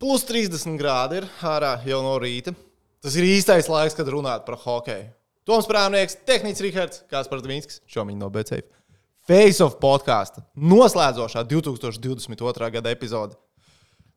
[0.00, 2.54] Plus 30 grādi ir ārā jau no rīta.
[3.04, 5.10] Tas ir īstais laiks, kad runāt par hokeju.
[5.48, 8.66] Toms Prāmnieks, Tehnicis Rihards, Kāspars Dvīnskis, šomiņ no BCF.
[9.28, 12.70] Face of podkāstu noslēdzošā 2022.
[12.76, 13.36] gada epizode.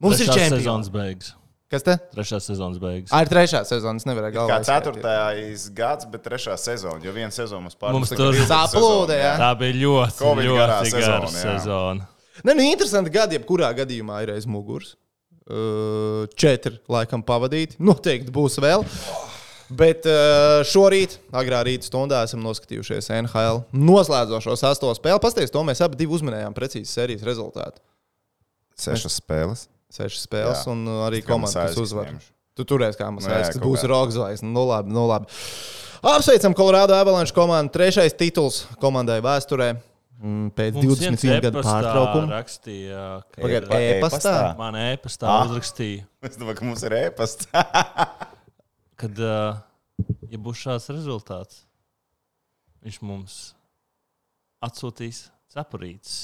[0.04, 0.92] Mums Trešās ir sezonas čempions.
[0.94, 1.34] beigas.
[1.74, 1.96] Kas te?
[2.14, 3.12] Trešās sezonas beigas.
[3.16, 3.98] Ai, ir trešā sezona.
[3.98, 4.58] Es nevarēju Kā galvā.
[4.62, 4.98] izskaidrot.
[5.00, 7.00] ceturtais gads, bet trešā sezona.
[7.04, 8.18] Jo viena sezona mums Mums pārspēja.
[8.20, 9.32] tur Saplūda, jā.
[9.42, 11.56] Tā bija ļoti, Covid garā ļoti gara sezona, jā.
[11.60, 12.08] sezona.
[12.44, 14.96] Nē, nu, interesanti gadi, jebkurā gadījumā ir aiz muguras.
[15.54, 17.78] Uh, četri laikam pavadīti.
[17.90, 18.86] Noteikti būs vēl.
[19.74, 25.22] Bet uh, šorīt, agrā rīta stundā, esam noskatījušies NHL noslēdzošo sastāvu spēli.
[25.22, 27.82] Pastāstiet, to mēs abi uzminējām precīzi sērijas rezultātu.
[28.80, 29.68] Sešas spēles.
[29.94, 30.74] Sešas spēles, Jā.
[30.74, 32.10] un uh, arī komanda, kas uzvar.
[32.58, 33.90] Tu turēsi, kā mums ka kaut būs kā.
[33.94, 34.50] Rogzvaigznes.
[34.50, 35.30] Nu, labi, nu, labi.
[36.04, 37.74] Apsveicam Colorado Avalanche komandu.
[37.78, 39.76] Trešais tituls komandai vēsturē
[40.24, 42.30] pēc Mums 21 gadu pārtraukuma.
[42.32, 43.00] rakstīja,
[43.34, 44.36] ka Pagaid, E- e-pastā?
[44.58, 45.44] man e-pastā Ah.
[45.48, 47.48] uzrakstīja, Es domāju, ka mums ir ēpasts.
[49.00, 49.60] ka, uh,
[50.32, 51.66] ja būs šāds rezultāts,
[52.86, 53.36] viņš mums
[54.64, 56.16] atsūtīs cepurītes.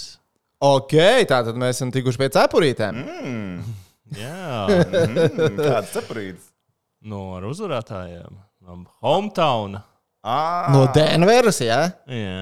[0.64, 0.96] Ok,
[1.28, 3.04] tātad mēs esam tikuši pie cepurītēm.
[3.04, 3.76] mm,
[4.24, 6.50] Jā, mm, kāds saprīts?
[7.04, 8.40] no ar uzvarētājiem.
[8.64, 9.84] No Hometowna.
[10.22, 11.78] Ah, No Denveras, jā.
[12.12, 12.40] Jā,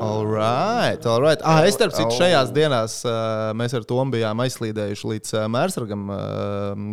[0.00, 1.42] All right, all right.
[1.44, 6.06] Ah, es starp citu šajās dienās uh, mēs ar Tomu bijām aizslīdējuši līdz uh, Mērsragam
[6.08, 6.22] uh,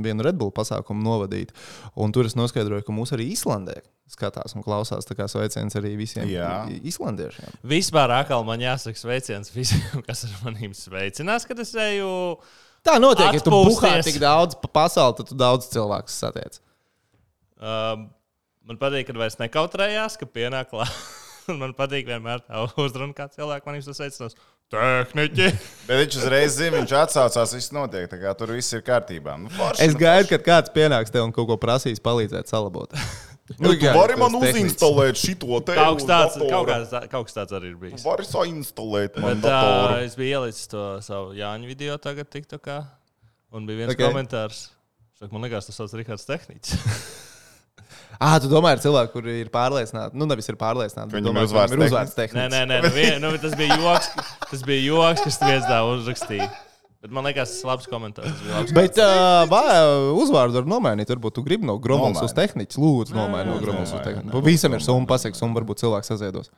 [0.04, 1.54] vienu Red Bull pasākumu novadīt.
[1.96, 3.78] Un tur es noskaidroju, ka mūs arī Islandē
[4.12, 5.08] skatās un klausās.
[5.08, 6.66] Tā kā sveiciens arī visiem Jā.
[6.92, 7.58] islandiešiem.
[7.68, 12.12] Vispār atkal man jāsaka sveiciens visiem, kas ar maniem sveicinās, kad es eju.
[12.84, 13.80] Tā notiek, ja tu Atpūsties.
[13.80, 16.60] buhā tik daudz pa pasauli, tad tu daudz cilvēku satiec.
[17.58, 18.10] Um,
[18.68, 20.92] man patīk, kad vairs nekautrējās, ka pienāk klāt.
[21.62, 24.36] man patīk vienmēr tā uzrunā, kā cilvēki maniem sveicinās.
[24.68, 25.46] Tehniķi!
[25.88, 28.10] Bet viņš uzreiz zina, viņš atsaucās, viss notiek.
[28.12, 29.38] tā kā Tur viss ir kārtībā.
[29.40, 32.92] Nu, forši, Es nu, gaidu, kad kāds pienāks tev un kaut ko prasīs, palīdzēt salabot.
[33.48, 35.72] Nu, tu vari man uzinstalēt šito te.
[35.78, 36.50] Kaut tāds, datora.
[36.52, 38.04] kaut kāds, tā- kaut kas tāds arī ir bijis.
[38.04, 42.76] Vari sainstalēt man Bet, uh, es biju ielicis to savu Jāņu video tagad, TikTokā.
[43.56, 44.02] Un bija viens Ok.
[44.02, 44.12] okay.
[44.12, 44.60] komentārs.
[45.16, 47.24] Saka, man liekas, tas sauc Rihards Tehniķis.
[48.18, 50.18] Ah, tu domā, ir cilvēki, kuri ir pārliecināti.
[50.18, 51.12] Nu, nevis ir pārliecināti.
[51.12, 52.54] bet Viņam domā, uzvārds ir uzvārds nē, tehnicis.
[52.54, 54.10] nē, nē, nu, vien, nu, tas bija joks.
[54.48, 56.48] Tas bija joks, kas viens tā uzrakstīja.
[56.98, 58.40] Bet man liekas, tas ir labs komentārs.
[58.50, 59.62] labs Bet uh, vai
[60.18, 61.12] uzvārdu var nomainīt?
[61.14, 62.82] Varbūt tu gribi no Gromovas uz tehniķu.
[62.82, 64.42] Lūdzu, nomaini no Gromovas uz tehniķu.
[64.48, 66.50] Visam ir summa, pasaks, un varbūt cilvēks saziedos.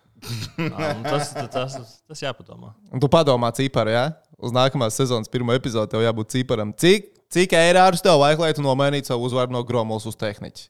[0.56, 0.72] Nu,
[1.04, 2.72] tas, tas, tas, tas jāpadomā.
[2.96, 4.08] Un tu padomā ciparu, jā?
[4.40, 6.72] Uz nākamās sezonas pirmo epizodu tev jābūt ciparam.
[6.72, 10.70] Cik, cik eirārus tev vajag, lai tu nomainītu savu uzvārdu no Gromovas uz tehniķu?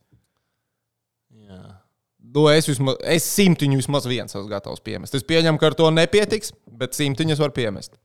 [2.29, 5.15] Nu, es, vismaz, es simtiņu vismaz viens esmu gatavs piemest.
[5.17, 7.95] Es pieņemu, ka ar to nepietiks, bet simtiņus var piemest.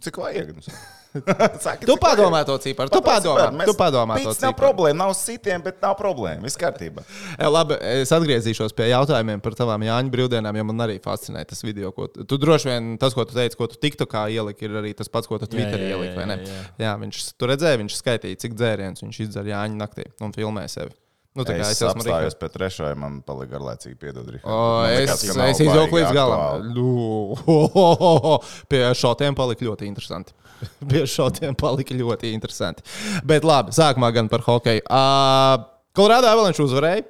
[0.00, 0.52] Cik vajag?
[1.60, 2.88] Saki, Tu padomā to ciparu.
[2.88, 4.60] Tu padomā, par, mēs- tu padomā to Pits nav ciparu.
[4.62, 6.40] problēma, nav sitiem, bet nav problēma.
[6.46, 7.02] Viss kārtībā.
[7.34, 11.60] E, Labi, es atgriezīšos pie jautājumiem par tavām Jāņa brīvdienām, jo man arī fascinē tas
[11.66, 11.90] video.
[11.92, 14.94] Ko tu, tu droši vien tas, ko tu teici, ko tu TikTokā ieliki, ir arī
[14.96, 16.16] tas pats, ko tu Twitterī jā, ieliki.
[16.16, 16.38] vai ne?
[16.46, 16.64] jā, jā.
[16.86, 20.96] jā, viņš tur redzēja, viņš skaitīja, cik dzērienus viņš izdzer Jāņa naktī un filmēja sevi.
[21.32, 22.36] Nu, tā kā Es, es, esmu apstājos Rihards.
[22.42, 24.26] pie trešā, ja man palika garlaicīgi piedod.
[24.28, 24.44] Rihard.
[24.52, 26.66] O, Man es nav es izjauku līdz galam.
[26.76, 28.36] Nu,
[28.70, 30.36] Pie šādiem palika ļoti interesanti.
[30.90, 32.84] Pie šādiem palika ļoti interesanti.
[33.24, 34.84] Bet labi, sākumā gan par hokeju.
[34.84, 35.64] Uh,
[35.96, 37.08] Kolorādo Avalanche uzvarēja.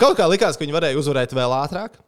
[0.00, 2.00] Kaut kā likās, ka viņi varēja uzvarēt vēl ātrāk.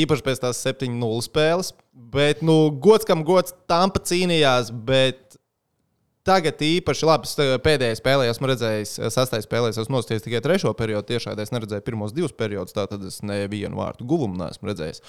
[0.00, 1.72] Īpaši pēc tās 7-0 spēles.
[1.92, 4.68] Bet, nu, gods kam gods, Tampa cīnījās.
[4.72, 5.29] Bet
[6.30, 7.30] tagad īpaši labi.
[7.38, 11.08] tagad Pēdējā spēlē esmu redzējis, sastajā spēlē esmu nostājis tikai trešo periodu.
[11.10, 15.02] Tiešām es neredzēju pirmos divus periodus, tātad es nevienu vārtu guvumu neesmu redzējis.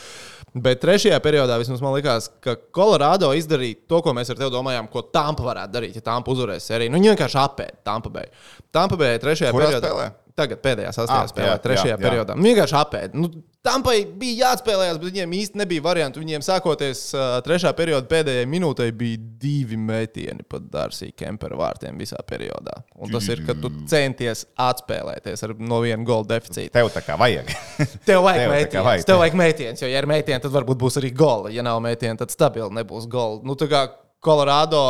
[0.56, 4.90] Bet trešajā periodā vismaz man likās, ka Kolorādo izdarīja to, ko mēs ar tevi domājām,
[4.92, 6.94] ko Tampa varētu darīt, ja Tampa uzvarēs sēriju.
[6.94, 8.32] Nu, viņi vienkārši apēda Tampa Bay.
[8.74, 9.86] Tampa Bay trešajā Kurā periodā.
[9.86, 10.10] spēlē?
[10.42, 12.02] Tagad pēdējā sastajā Ah, spēlē, jā, trešajā jā, jā.
[12.02, 12.36] periodā.
[12.38, 13.22] Nu, vienkārši apēda.
[13.22, 13.32] Nu,
[13.62, 16.18] Tampai bija jāatspēlējās, bet viņiem īsti nebija variantu.
[16.24, 22.18] Viņiem sākoties uh, trešā perioda pēdējai minūtei bija divi metieni pat Dārsī Kempera vārtiem visā
[22.26, 22.80] periodā.
[22.98, 26.74] Un tas ir, kad tu centies atspēlēties ar no viena gola deficīta.
[26.80, 27.54] Tev tā kā vajag.
[28.10, 29.06] Tev vajag mētienes.
[29.12, 31.54] Tev vajag mētienes, jo, ja ir mētienes, tad varbūt būs arī gola.
[31.54, 33.44] Ja nav mētienes, tad stabili nebūs gola.
[33.46, 33.84] Nu, tā kā
[34.26, 34.82] Colorado,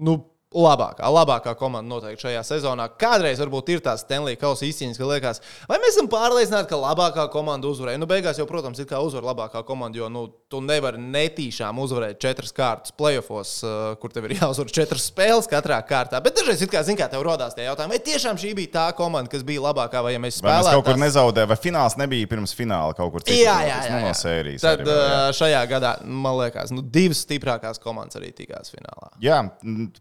[0.00, 0.16] nu,
[0.54, 2.86] labākā, labākā komanda noteikti šajā sezonā.
[3.00, 7.26] Kādreiz varbūt ir tās Stanley Kausa izcīņas, ka liekas, vai mēs esam pārliecināti, ka labākā
[7.32, 8.00] komanda uzvarēja.
[8.00, 12.20] Nu, beigās jau, protams, ir kā uzvar labākā komanda, jo nu, tu nevari netīšām uzvarēt
[12.22, 16.22] četras kārtas playoffs, uh, kur tev ir jāuzvar četras spēles katrā kārtā.
[16.24, 18.86] Bet dažreiz, it kā, zin, kā tev rodās tie jautājumi, vai tiešām šī bija tā
[18.98, 21.98] komanda, kas bija labākā, vai ja mēs Vai mēs spēlējām kaut kur nezaudējām, vai fināls
[22.00, 23.40] nebija pirms fināla kaut kur citur?
[23.42, 24.00] Jā, jā, jā, jā.
[24.04, 24.64] No sērijas.
[24.64, 25.10] Tad arī jā.
[25.10, 29.10] uh, šajā gadā, man liekas, nu, divas stiprākās komandas arī tikās finālā.
[29.22, 29.40] Jā,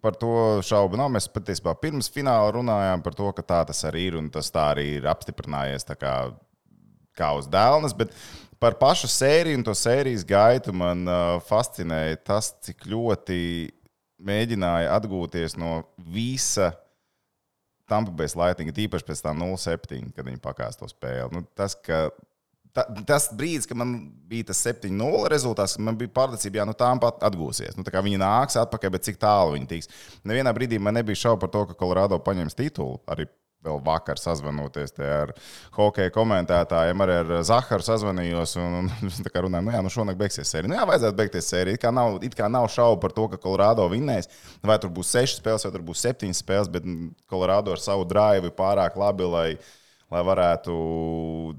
[0.04, 1.12] par to šaubu nav.
[1.14, 4.70] Mēs patiesībā pirms fināla runājām par to, ka tā tas arī ir un tas tā
[4.74, 6.16] arī ir apstiprinājies kā,
[7.18, 7.96] kā uz dēlnes.
[7.98, 8.14] Bet
[8.64, 13.40] par pašu sēriju un to sērijas gaitu man uh, fascinēja tas, cik ļoti
[14.24, 16.72] mēģināja atgūties no visa.
[17.90, 21.28] Tampa Bay Lightning, tīpaši pēc tam 0-7, kad viņi pakāpst to spēli.
[21.36, 22.08] Nu, tas, ka
[22.76, 23.94] ta, tas brīdis, kad man
[24.30, 27.78] bija tas 7-0 rezultāts, man bija pārliecība, ka nu, tā pat atgūsies.
[27.78, 29.94] Nu, viņi nāks atpakaļ, bet cik tālu viņi tiks.
[30.28, 33.00] Nevienā brīdī man nebija šaubu par to, ka Colorado paņems titulu.
[33.10, 33.30] Arī
[33.64, 35.32] vēl vakar sazvanoties ar
[35.78, 38.58] hokeja komentētājiem, arī ar Zaharu sazvanījos.
[38.60, 40.72] Un, un kā runājām, nu jā, nu šonakt beigsies sērija.
[40.72, 41.78] Nu jā, vajadzētu beigties sērija.
[41.78, 44.28] It kā nav, it kā nav šaubu par to, ka Colorado vinnēs.
[44.66, 46.90] Vai tur būs sešas spēles, vai tur būs septiņas spēles, bet
[47.32, 49.30] Colorado ar savu drive pārāk labi,
[50.14, 50.74] lai varētu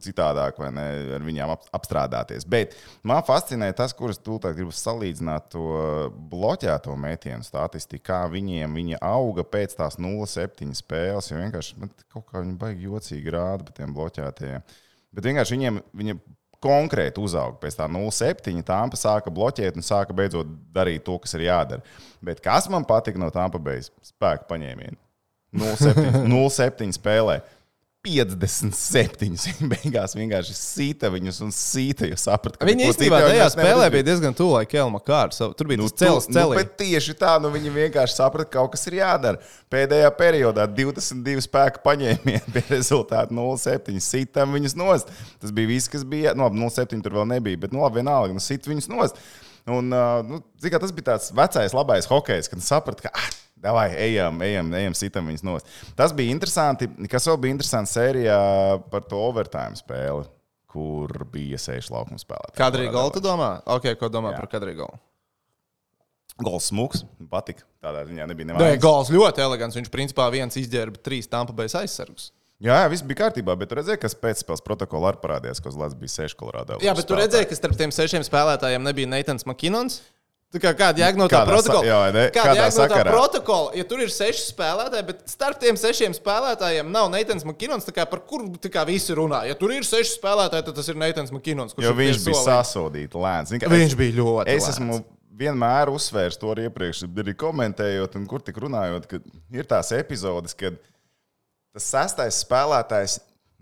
[0.04, 0.84] citādāk ne,
[1.16, 2.46] ar viņiem ap, apstrādāties.
[2.48, 5.66] Bet man fascinē tas, kurus tūlīt gribu salīdzināt to
[6.30, 11.32] bloķēto metienu statistiku, kā viņiem viņa auga pēc tās 0,7 spēles.
[11.32, 14.64] Jo vienkārši man kaut kā viņi baigi jocīgi rāda par tiem bloķētajiem.
[15.14, 16.18] Bet vienkārši viņiem viņa
[16.64, 18.62] konkrēti uzauga pēc tā 0,7.
[18.66, 21.84] Tāmpa sāka bloķēt un sāka beidzot darīt to, kas ir jādara.
[22.24, 24.96] Bet kas man patika no Tāmpa beigas spēka paņēmiena?
[25.54, 27.38] 0,7 spēlē.
[28.04, 29.36] 57.
[29.72, 32.08] Beigās vienkārši sīta viņus un sīta.
[32.12, 35.40] Ka viņi īstenībā tajā spēlē bija diezgan tuvu Kelma kārtas.
[35.56, 38.84] Tur bija nu, cels nu, nu, tieši tā, nu viņi vienkārši saprata, ka kaut kas
[38.90, 39.40] ir jādara.
[39.72, 43.96] Pēdējā periodā 22 spēku paņēmieni bija rezultāti 0,7.
[44.04, 45.14] Sītam viņus nost.
[45.40, 46.36] Tas bija viss, kas bija.
[46.36, 49.24] No, 0,7 tur vēl nebija, bet no, vienalga, nu, sit viņus nost.
[49.64, 49.88] Un,
[50.28, 53.30] nu, zikā, tas bija tāds vecais, labais hokejs, kad saprata, ka ah,
[53.64, 55.68] Davai, ejam, ejam, ejam, sitam viņus nost.
[55.96, 56.88] Tas bija interesanti.
[57.10, 58.36] Kas vēl bija interesants sērijā
[58.92, 60.26] par to overtime spēli,
[60.68, 62.58] kur bija seši laukuma spēlētāji.
[62.60, 63.50] Kadrī gola, tu domā?
[63.76, 64.42] Ok, ko domā Jā.
[64.42, 65.00] par kadrī gola?
[66.42, 67.62] Gols smūgs, patika.
[67.84, 68.74] Tādā ziņā nebija nevajag.
[68.74, 69.78] Nē, gols ļoti elegants.
[69.78, 72.32] Viņš principā viens izģērba trīs tampa bez aizsargus.
[72.62, 75.78] Jā, jā, viss bija kārtībā, bet tur redzēja, ka pēcspēles protokolā arī parādījās, ka uz
[75.78, 76.78] Latvijas bija seši kolorādi.
[76.86, 80.00] Jā, bet tur redzēja, ka starp tiem sešiem spēlētājiem nebija Neitans Makinons.
[80.54, 81.86] Kā, kāda jēga no tā kādā protokola?
[81.88, 82.24] Jā, ne?
[82.34, 83.72] Kāda jēga no tā protokola?
[83.78, 88.52] Ja tur ir seši spēlētāji, bet starp tiem sešiem spēlētājiem nav Neitans Makinons, par kuru
[88.86, 89.42] visi runā.
[89.48, 91.74] Ja tur ir seši spēlētāji, tad tas ir Neitans Makinons.
[91.82, 93.54] Jo viņš bija sasodīts lēns.
[93.56, 94.54] Viņš, viņš bija ļoti.
[94.54, 94.70] Es lēns.
[94.76, 95.00] esmu
[95.34, 99.20] vienmēr uzsvērs to arī iepriekš, arī komentējot, un kur tik runājot, ka
[99.54, 100.78] ir tās epizodes, kad
[101.74, 103.18] tas sastais spēlētājs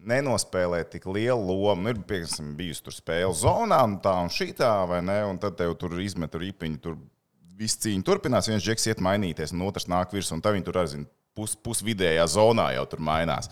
[0.08, 1.86] nenospēlē tik lielu lomu.
[1.86, 5.18] Nu, ir piemēram, bijusi tur spēle zonā, un tā un šī tā, vai ne?
[5.30, 6.98] Un tad tev tur izmet ripiņu, tur
[7.58, 8.48] viss cīņa turpinās.
[8.50, 11.04] viens džeks iet mainīties, un otrs nāk virsū, un tā viņi tur arī
[11.36, 13.50] pus, pusvidējā zonā jau tur mainās.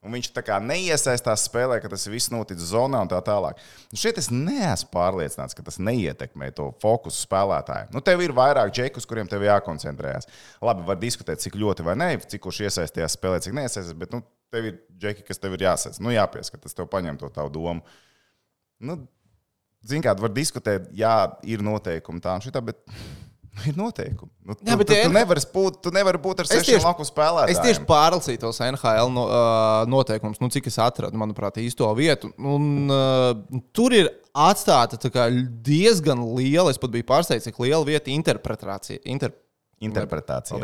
[0.00, 3.58] Un viņš tā kā neiesaistās spēlē, ka tas viss noticis zonā un tā tālāk.
[3.92, 7.90] Nu šeit es neesmu pārliecināts, ka tas neietekmē to fokusu spēlētāju.
[7.92, 10.30] Nu, tev ir vairāk džekus, kuriem tev jākoncentrējas.
[10.64, 13.98] Labi, var diskutēt, cik ļoti vai nē, cik kurš iesaistījās spēlē, cik neiesaistījās.
[14.00, 16.00] Bet nu, tev ir džeki, kas tev ir jāsēc.
[16.02, 17.98] Nu, jāpieskat, tas tev paņem to tavu domu.
[18.80, 19.00] Nu,
[19.80, 21.14] Ziniet, kāda var diskutēt, jā,
[21.48, 22.82] ir noteikumi tā un šitā, bet
[23.68, 24.32] ir noteikumi.
[24.44, 27.54] Nu, jā, tu, tu, tu, nevari būt, tu nevari būt ar sešiem laku spēlētājiem.
[27.54, 32.28] Es tieši pārlasīju tos NHL no, uh, noteikumus, nu, cik es atradu, manuprāt, īsto vietu.
[32.36, 35.30] Un, uh, tur ir atstāta kā,
[35.64, 39.00] diezgan liela, es pat biju pārsteigts, cik liela vieta interpretācija.
[39.08, 39.32] Inter
[39.80, 40.60] interpretācija.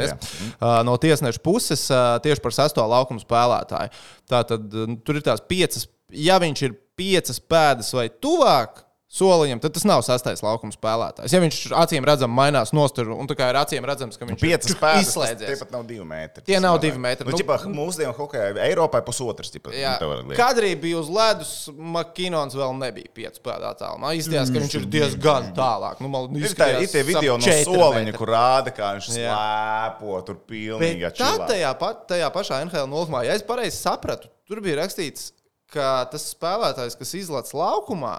[0.60, 3.92] Uh, no tiesneša puses uh, tieši par sesto laukumu spēlētāju.
[4.28, 8.85] Tātad uh, tur ir tās piecas, ja viņš ir piecas pēdas vai tuvāk.
[9.06, 11.30] Soliņam, tad tas nav sastais laukuma spēlētājs.
[11.30, 14.48] Ja viņš acīm redzam, mainās nosturu, un tā kā ir acīm redzams, ka viņš ir
[14.50, 15.52] piecas pēdas, izslēdzies.
[15.52, 16.42] Tie pat nav divi metri.
[16.48, 17.30] Tie nav divi metri.
[17.30, 19.54] Nu, nu, mūsdienu hokeja Eiropai pusotrs.
[19.70, 19.94] Jā,
[20.34, 24.10] Kadrī bija uz ledus, Makinons vēl nebija piecu pēdā tālumā.
[24.18, 26.02] Izties, ka viņš ir diezgan tālāk.
[26.02, 30.42] Nu, man, ir, tā, ir tie video no soliņa, kur rāda, kā viņš slēpo tur
[30.50, 31.14] pilnīgi.
[31.22, 35.30] Tā tajā, pat, tajā pašā NHL nolūkumā, ja es pareizi sapratu, tur bija rakstīts,
[35.70, 38.18] ka tas spēlētājs, kas izlaiž laukumā,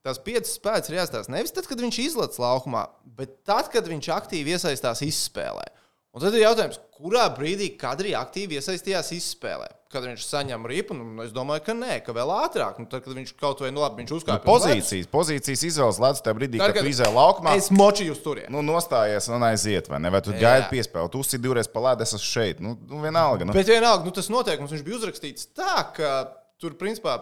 [0.00, 2.86] Tās piecas spējas ir jāstāsta nevis tad, kad viņš izlaiž laukumā,
[3.18, 5.66] bet tad, kad viņš aktīvi iesaistās izspēlē.
[6.10, 9.68] Un tad ir jautājums, kurā brīdī kadrī aktīvi iesaistījās izspēlē?
[9.90, 12.80] Kad viņš saņem ripu, nu, es domāju, ka nē, ka vēl ātrāk.
[12.82, 14.40] Nu, tad, kad viņš kaut vai nu, labi, viņš uzkāpa.
[14.40, 17.54] Nu, pozīcijas, pozīcijas izvēles lēdz tajā brīdī, tad, kad, kad tu izvēlējies laukumā.
[17.58, 18.50] Es močīju uz turieni.
[18.54, 20.12] Nu, nostājies un aiziet, vai ne?
[20.14, 22.62] Vai tu gaidi piespēli, tu uzsidi divreiz pa lēdu, es esmu šeit.
[22.62, 23.46] Nu, nu vienalga.
[23.46, 23.54] Nu.
[23.54, 26.14] Bet vienalga, nu, tas noteikums viņš bija uzrakstīts tā, ka
[26.62, 27.20] tur principā.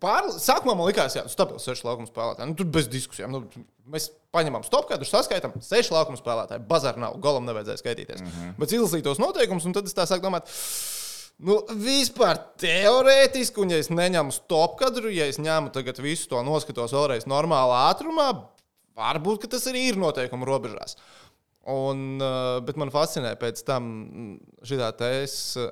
[0.00, 2.48] Pār, sākumā man likās, ka stabils seši laukuma spēlētāji.
[2.48, 3.34] Nu, tur bez diskusijām.
[3.34, 6.64] Nu, mēs paņemam stopkādus, saskaitām seši laukuma spēlētāji.
[6.70, 8.22] Bazar nav, golam nevajadzēja skaitīties.
[8.22, 8.54] Mm -hmm.
[8.62, 10.48] Bet izlasīju tos noteikumus, un tad es tā sāku domāt.
[11.44, 16.94] Nu, vispār teorētiski, un ja es neņemu stopkadru, ja es ņemu tagad visu to noskatos
[16.94, 18.28] vēlreiz normālā ātrumā,
[18.94, 20.96] varbūt tas arī ir noteikuma robežās.
[21.64, 23.86] Un, uh, bet man fascinē pēc tam
[24.68, 25.06] šī tā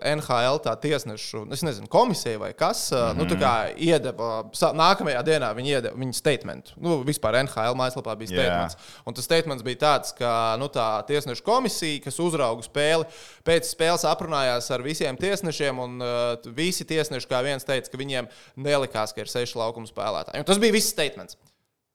[0.08, 3.18] NHL tā tiesnešu, es nezinu, komisija vai kas, mm -hmm.
[3.18, 4.30] nu, tā kā iedeva,
[4.72, 6.72] nākamajā dienā viņi iedeva viņa statementu.
[6.76, 8.76] Nu, vispār NHL mājaslapā bija statements.
[9.04, 13.04] Un tas statements bija tāds, ka nu, tā tiesnešu komisija, kas uzrauga spēli,
[13.44, 18.28] pēc spēles aprunājās ar visiem tiesnešiem, un uh, visi tiesneši, kā viens teica, ka viņiem
[18.56, 20.38] nelikās, ka ir seši laukuma spēlētāji.
[20.38, 21.37] Un tas bija viss statements.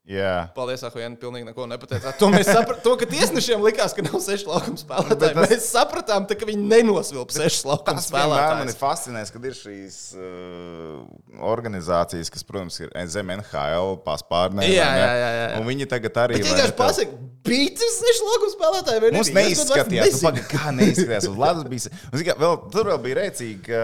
[0.08, 0.48] Jā.
[0.56, 2.16] Paldies, Ahujēn, pilnīgi neko nepateicāt.
[2.22, 5.34] To mēs sapratām, ka tiesnešiem likās, ka nav seši laukuma spēlētāji.
[5.36, 9.58] Tas- Mēs sapratām, tā, ka viņi nenosvilp sešus laukuma vienmēr man ir fascinējis, kad ir
[9.58, 11.02] šīs uh,
[11.52, 14.64] organizācijas, kas, protams, ir zem NHL paspārnē.
[14.72, 15.50] Jā, jā, jā, jā.
[15.60, 16.40] Un viņi tagad arī.
[16.40, 19.04] Ne, vienkārši pasaka, bija tas seši laukuma spēlētāji.
[19.04, 21.28] vai Mums neizskatījās, nu, kā neizskatījās.
[21.34, 22.38] Uz ledus bija.
[22.40, 23.84] Vēl, tur vēl bija rēcīgi, ka,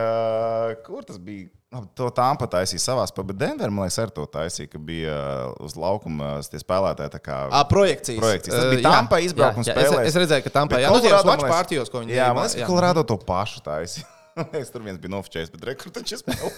[0.88, 1.52] kur tas bija.
[1.74, 5.14] Labi, To tāmpa taisīja savā spēlē, bet Denver, man liekas, arī to taisīja, ka bija
[5.18, 7.14] uh, uz laukuma tie spēlētāji.
[7.16, 8.20] tā Kā, Ā, projekcijas.
[8.22, 8.54] Projekcijas.
[8.60, 9.82] Tas Uh, bija jā, Tampa izbraukums jā, jā.
[9.82, 10.10] Es, spēlēs.
[10.12, 10.54] es redzēju, ka
[10.84, 13.04] jā, nu, Colorado, watch man liekas- partijos, ko viņi Jā, ņēma, man liekas, ka Colorado
[13.14, 14.06] to pašu taisīja.
[14.54, 16.54] Liekas, tur viens bija nofočējis, bet rekrutačs spēlē.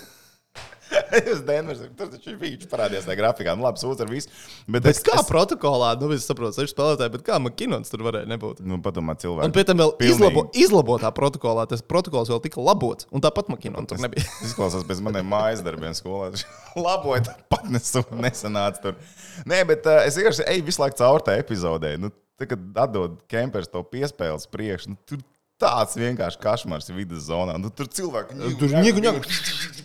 [1.33, 3.53] Es Denveras, tur taču viņš parādījās tajā grafikā.
[3.57, 4.31] Nu, labi, sūdz ar visu.
[4.67, 8.03] Bet, Bet es, kā es, protokolā, nu, es saprotu, seši spēlētāji, bet kā Makinons tur
[8.07, 8.61] varēja nebūt?
[8.65, 9.49] nu, padomā, cilvēki.
[9.49, 10.15] Un pēc tam vēl Pilnīgi.
[10.15, 13.09] izlabo, izlabotā protokolā tas protokols vēl tika labots.
[13.15, 14.25] Un tāpat Makinons tur nebija.
[14.47, 16.31] Izklausās pēc maniem mājas darbiem skolā.
[16.87, 18.99] Laboja, tāpat nesu, nesanāca tur.
[19.49, 21.95] Nē, bet uh, es vienkārši eju visu laiku caur tai epizodē.
[22.01, 25.21] Nu, tad, kad atdod kempers to piespēles priekš, nu, tur
[25.61, 27.55] tāds vienkārši kašmars vidus zonā.
[27.61, 29.21] Nu, tur cilvēki Tur ņigu, ņigu.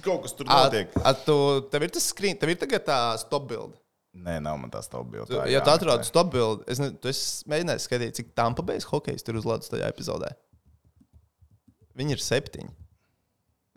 [0.04, 0.92] Kaut kas tur A, notiek.
[1.04, 1.36] a, tu,
[1.72, 3.76] tev ir tas screen, tev ir tagad tā stop build.
[4.10, 5.28] Nē, nav man tā stāvbilde.
[5.30, 8.88] Tu, ja tu atrod stop build, es, ne, tu esi mēģinājis skatīt, cik tampa beigas
[8.90, 10.32] hokejs tur uz ledus tajā epizodē.
[12.00, 12.72] Viņi ir septiņi.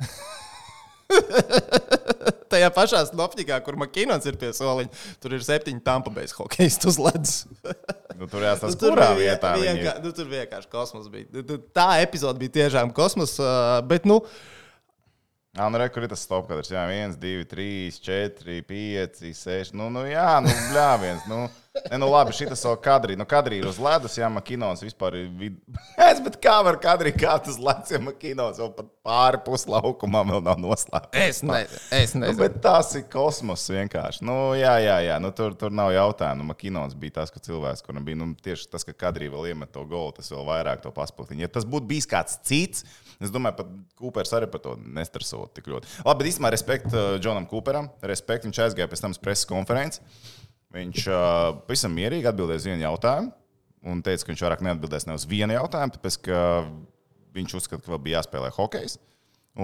[2.53, 7.01] Tajā pašā snoptikā, kur Makinons ir pie soliņa, tur ir septiņi tampa beigas hokejs uz
[7.01, 7.36] ledus.
[8.13, 11.25] Nu, tur jāstāsta, tur kurā bija vietā vienkā, nu, tur vienkārši kosmos bija.
[11.33, 13.33] Nu, tu- Tā epizode bija tiešām kosmos,
[13.89, 14.19] bet nu,
[15.53, 16.72] Jā, nu, re, kur ir tas stop kadrs?
[16.74, 19.74] Jā, 1, 2, 3, 4, 5, 6.
[19.77, 21.27] Nu, nu jā, nu, bļāviens.
[21.29, 21.43] Nu,
[21.92, 23.15] ne, nu, labi, šis jau kadrī.
[23.18, 25.30] Nu, kadrī ir uz ledus, jā, makinons vispār ir.
[25.39, 25.60] Vid...
[26.13, 30.44] Es, bet kā var kadrī, kā tas ledus, ja makinons vēl pat pāri puslaukumam vēl
[30.46, 31.13] nav noslēgts?
[31.18, 31.80] es nezinu.
[31.98, 32.39] Es Nu, nezinu.
[32.44, 34.22] bet tas ir kosmos vienkārši.
[34.27, 35.18] Nu, jā, jā, jā.
[35.24, 36.44] Nu, tur, tur nav jautājumu.
[36.44, 39.74] Nu, Makinons bija tas, ka cilvēks, kuram bija nu, tieši tas, ka kadrī vēl iemet
[39.74, 41.46] to golu, tas vēl vairāk to paspilgtina.
[41.48, 42.86] Ja tas būtu bijis kāds cits,
[43.24, 45.89] es domāju, pat Kūpers arī par to nestresotu tik ļoti.
[46.06, 47.89] Labi, bet īstenībā respekt uh, Džonam Kūperam.
[48.06, 50.03] Respekt, viņš aizgāja pēc tam uz preses konferenci.
[50.74, 51.08] Viņš
[51.68, 53.34] pavisam mierīgi atbildēja uz vienu jautājumu
[53.94, 56.38] un teica, ka viņš vairāk neatbildēs ne uz vienu jautājumu, tāpēc ka
[57.36, 58.98] viņš uzskata, ka vēl bija jāspēlē hokejs.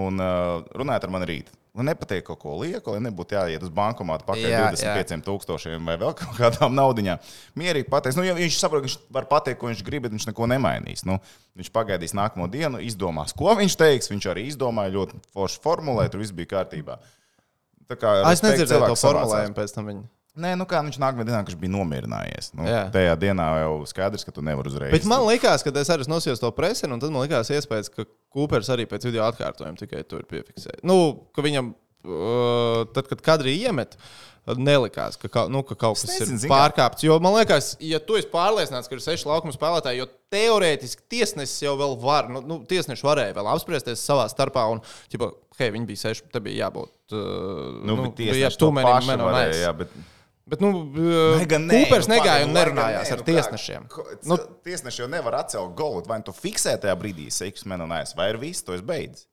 [0.00, 3.72] Un uh, runājot ar mani rīt, lai nepateiktu kaut ko lieku, lai nebūtu jāiet uz
[3.74, 7.24] bankomātu pakaļ Jā, 25 tūkstošiem vai vēl kaut kādām naudaiņām.
[7.58, 10.28] Mierīgi pateiks, nu, ja viņš saprot, ka viņš var pateikt, ko viņš grib, bet viņš
[10.30, 11.02] neko nemainīs.
[11.08, 11.18] Nu,
[11.58, 14.12] viņš pagaidīs nākamo dienu, izdomās, ko viņš teiks.
[14.12, 17.00] Viņš arī izdomāja ļoti forši formulēt, tur viss bija kārtībā.
[17.90, 19.90] Tā kā, Es nedzirdēju to formulējumu pēc tam.
[19.90, 20.06] Viņa.
[20.40, 22.52] Nē, nu kā viņš nākamajā dienā, viņš bija nomierinājies.
[22.56, 22.86] Nu, Jā.
[22.94, 24.94] tajā dienā jau skaidrs, ka tu nevari uzreiz.
[24.94, 28.06] Bet man liekas, ka es arī nosījos to presi, un tad man liekas, iespējas, ka
[28.30, 30.80] Kūpers arī pēc video atkārtojuma tikai tur piefiksēja.
[30.86, 30.96] Nu,
[31.34, 31.72] ka viņam,
[32.06, 33.98] uh, tad, kad kadrī iemet,
[34.56, 37.04] nelikās, ka, ka, nu, ka kaut kas nezinu, ir pārkāpts.
[37.04, 41.66] Jo man liekas, ja tu esi pārliecināts, ka ir seši laukuma spēlētāji, jo teorētiski tiesnesis
[41.66, 44.80] jau vēl var, nu, nu tiesneši varēja vēl apspriesties savā starpā, un,
[45.12, 45.30] ķipa,
[45.60, 46.94] hei, viņi bija seši, te bija jābūt.
[47.12, 49.60] Uh, nu, nu, bija too many men on ice.
[49.60, 49.74] Jā,
[50.50, 50.62] bet...
[50.64, 50.84] Nu,
[51.50, 53.88] gan nē, Kūpers negāja un nu, nerunājās nē, ar nu tiesnešiem.
[54.28, 56.02] Nu, Tiesneši jau nevar atcelt golu.
[56.08, 58.84] Vai nu tu fiksē tajā brīdī, seiks man un aiz, vai ir viss, to es
[58.86, 59.26] beidzu.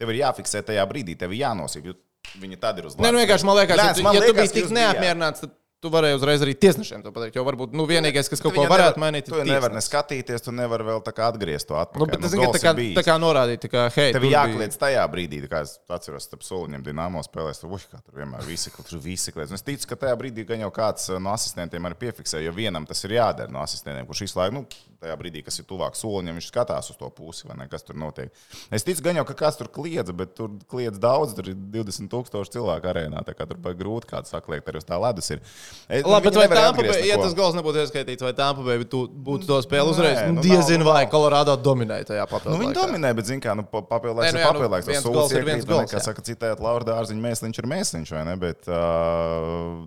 [0.00, 1.98] Tev ir jāfiksē tajā brīdī, tev ir jānosīk, jo
[2.42, 4.50] viņi tad ir uz Nē, nu vienkārši man liekas, ja, tu, man ja tu liekas,
[4.50, 5.54] biji tik neapmierināts, tad
[5.84, 7.36] tu varēji uzreiz arī tiesnešiem to pateikt.
[7.36, 9.82] Jo varbūt nu, vienīgais, kas kaut Tu ko varētu nevar- mainīt, Tu jau nevari ne
[9.84, 12.00] skatīties, tu nevari vēl tā kā atgriezt to atpakaļ.
[12.00, 12.96] Nu, bet, Nu, gols tā kā, ir bijis.
[12.98, 16.24] tā kā norādīt, ka, hei, Tev ir bija- jākliedz tajā brīdī, tā kā es atceros,
[16.28, 17.60] starp soliņiem dīnāmo spēlēs.
[17.60, 19.50] Tur, uj, kā tur vienmēr visi, tur visi kliedz.
[19.52, 22.52] Un Es ticu, ka tajā brīdī gan jau kāds uh, no asistentiem arī piefiksē, jo
[22.52, 24.66] vienam tas ir jādara no asistentiem, kurš visu laiku, nu,
[25.04, 27.98] tajā brīdī, kas ir tuvāk soliņam, viņš skatās uz to pusi, vai ne, kas tur
[28.00, 28.32] notiek.
[28.74, 32.10] Es ticu, gan jau, ka kāds tur kliedz, bet tur kliedz daudz, tur ir 20
[32.12, 35.42] tūkstoši cilvēku arēnā, tā kā tur bija grūti kāds sakliekt, arī uz tā ledus ir.
[35.88, 39.48] Es, Labi, bet vai atgriezt Bay, ja tas gols nebūtu ieskaitīts, vai Bay tu- būtu
[39.48, 40.18] to spēli uzreiz?
[40.20, 41.10] Nē, Nu, nu, Diezinu, vai nav.
[41.12, 42.58] Colorado dominēja tajā papildus.
[42.58, 44.88] Nu, viņi dominē, bet, zināmā mērā, nu, papildinājums nu ir nu, papildinājums.
[44.90, 48.36] Tas gols ir viens gols, Kā saka, citējot Laura Dārziņu, mēsliņš ir mēsliņš, vai ne?
[48.40, 49.84] Bet, uh,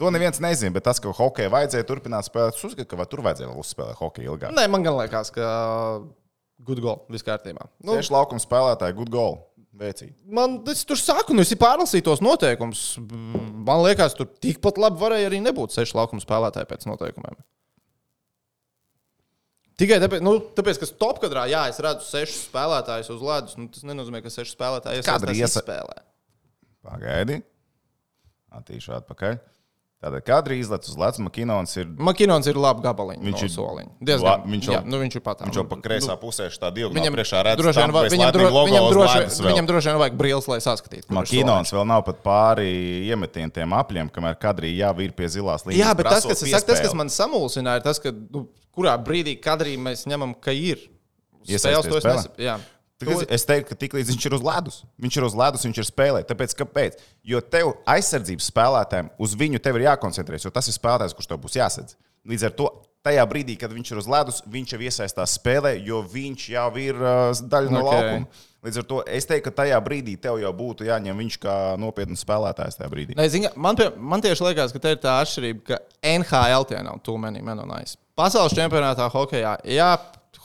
[0.00, 3.50] To neviens nezina, bet tas, ka hokeja vajadzēja turpināt spēlēt, es uzskatu, ka tur vajadzēja
[3.50, 4.54] vēl uzspēlēt hokeju ilgāk.
[4.56, 5.44] Nē, man gan liekas, ka
[6.64, 7.66] good goal, viss kārtībā.
[7.84, 9.38] Nu, Tieši laukuma spēlētāji, good goal.
[9.80, 10.16] Veicīgi.
[10.36, 12.80] Man tas tur saka, nu, es pārlasīju tos noteikumus.
[13.00, 17.38] Man liekas, tur tikpat labi varēja arī nebūt seši laukuma spēlētāji pēc noteikumiem.
[19.80, 23.54] Tikai tāpēc, nu, tāpēc ka stopkadrā, jā, es redzu sešus spēlētājus uz ledus.
[23.56, 25.96] Nu, tas nenozīmē, ka seši spēlētāji iesaistās iesa- spēlē.
[26.84, 27.38] Pagaidi.
[28.60, 29.38] Attīšu atpakaļ.
[30.00, 33.20] Tātad, kad izlaiž uz Latvijas Makinons, ir Makinons ir labi gabaliņš.
[33.20, 33.90] Viņš ir- ir soliņš.
[34.00, 34.24] Diezgan.
[34.24, 35.38] La- viņš jau- jā, nu, viņš ir pat.
[35.44, 38.10] viņš jau pa kreisā pusē šā diagonālā Viņam priekšā redz, droši vien, Tampa va- Bay
[38.16, 41.10] viņam, dro, viņam, droši, viņam droši vien vajag brīvs, lai saskatītu.
[41.12, 42.70] Makinons vēl nav pat pāri
[43.12, 45.84] iemetieniem tiem apļiem, kamēr kadrī jau ir pie zilās līnijas.
[45.84, 49.36] Jā, bet tas, kas, saku, tas, kas man samulsināja, ir tas, ka nu, kurā brīdī
[49.38, 50.78] kadrī mēs ņemam, ka ir.
[51.42, 52.36] Uz Iesaisties Spēles to es spēlē?
[52.38, 52.58] Jā.
[53.00, 55.88] Tikai Es teiktu, ka tiklīdz viņš ir uz ledus, viņš ir uz ledus, viņš ir
[55.88, 56.20] spēlē.
[56.28, 57.00] Tāpēc, kāpēc?
[57.24, 61.40] Jo tev aizsardzības spēlētājiem uz viņu tev ir jākoncentrējas, jo tas ir spēlētājs, kurš tev
[61.40, 61.96] būs jāsadz.
[62.28, 62.68] Līdz ar to
[63.06, 67.00] tajā brīdī, kad viņš ir uz ledus, viņš jau iesaistās spēlē, jo viņš jau ir
[67.00, 67.90] uh, daļa no Ok.
[67.94, 68.46] laukuma.
[68.60, 72.20] Līdz ar to es teiktu, ka tajā brīdī tev jau būtu jāņem viņš kā nopietns
[72.26, 72.76] spēlētājs.
[73.16, 76.82] Nē, zini, man, pie, man tieši liekas, ka te ir tā atšķirība, ka NHL tie
[76.84, 77.96] nav too many men on ice.
[78.20, 79.94] Pasaules čempionātā hokeja, jā,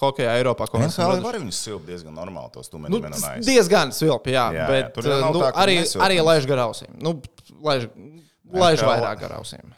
[0.01, 2.99] hokeja Eiropā NHL var viņus silpt diezgan normāli, tos tu Nu,
[3.45, 6.91] diezgan svilpi, jā, Jā, jā, bet tur jau nav nu, tā, arī, arī laiž garausim.
[6.99, 7.15] Nu,
[7.63, 7.89] laiž,
[8.51, 9.73] laiž vairāk garausim.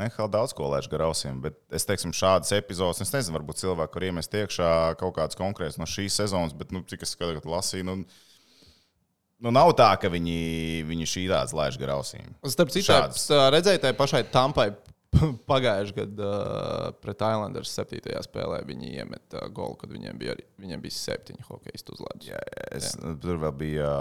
[0.00, 4.20] NHL daudz ko laiž garausim, bet es teiktu, šādas epizodes, es nezinu, varbūt cilvēki, kuriem
[4.22, 7.98] es tiekšā kaut kādas konkrētas no šīs sezonas, bet, nu, cik es tagad lasīju, nu,
[9.44, 10.38] nu nav tā, ka viņi,
[10.88, 12.32] viņi šī tādas laiž garausim.
[12.48, 12.96] Starp citu,
[13.52, 14.70] redzēju, tai pašai Tampai
[15.50, 16.32] pagājušajā gadā
[17.02, 18.00] pret Islanders 7.
[18.26, 22.32] spēlē viņi iemeta uh, golu, kad viņiem bija, arī, viņiem bija septiņi hokeisti uz ledus.
[22.32, 23.14] Jā, es, jā.
[23.22, 23.94] Tur vēl bija.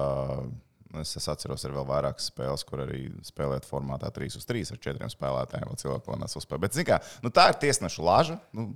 [0.46, 0.58] nu,
[1.04, 4.80] Es, es atceros, ir vēl vairākas spēles, kur arī spēlēt formātā 3 uz 3 ar
[4.82, 5.68] 4 spēlētājiem.
[5.70, 6.64] Vēl cilvēki vēl nes uzspēlēt.
[6.64, 8.38] Bet, mērā, nu, tā ir tiesneša lāža.
[8.58, 8.72] Nu,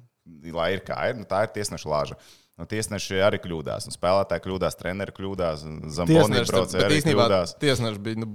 [0.54, 2.20] lai ir kā ir, nu, tā ir tiesneša lāža.
[2.62, 3.90] Nu, tiesneši arī kļūdās.
[3.90, 7.56] Nu, spēlētāji kļūdās, treneri kļūdās, Zamboni braucēji arī kļūdās.
[7.64, 8.30] tiesneši bija nu,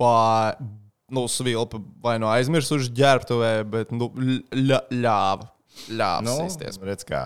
[0.00, 0.16] bā,
[1.14, 4.10] nu, svilpa vai no aizmirsuši ģērbtuvē, bet nu,
[4.54, 5.48] ļāva.
[5.90, 6.78] Ļāva Nu, sīsties.
[6.86, 7.24] redz, kā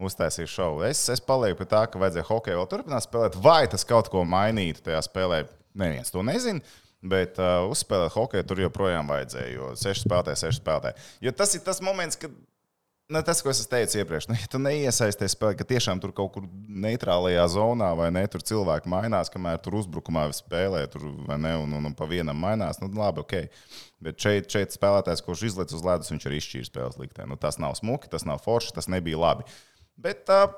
[0.00, 0.84] uztaisīja šovu.
[0.88, 3.36] Es, es palieku pie tā, ka vajadzēja hokeju vēl turpināt spēlēt.
[3.44, 5.42] Vai tas kaut ko mainītu tajā spēlē?
[5.80, 6.62] Neviens to nezina.
[7.00, 9.52] Bet uh, uzspēlēt hokeju tur joprojām vajadzēja.
[9.56, 11.04] Jo seši spēlētāji, seši spēlētāji.
[11.24, 12.32] Jo tas ir tas moments, kad.
[13.10, 16.30] Ne, tas, ko es teicu iepriekš, nu, ja tu neiesaisties spēlē, ka tiešām tur kaut
[16.36, 16.44] kur
[16.84, 21.74] neitrālajā zonā vai ne, tur cilvēki mainās, kamēr tur uzbrukumā spēlē, tur vai ne, un,
[21.74, 22.78] un, un pa vienam mainās.
[22.78, 23.34] Nu, labi, ok.
[24.06, 27.26] Bet šeit, šeit spēlētājs, kurš izlaiž uz ledus, viņš ir izšķīris spēles liktē.
[27.26, 29.48] Nu, tas nav smuki, tas nav forši, tas nebija labi.
[30.00, 30.54] Bet uh,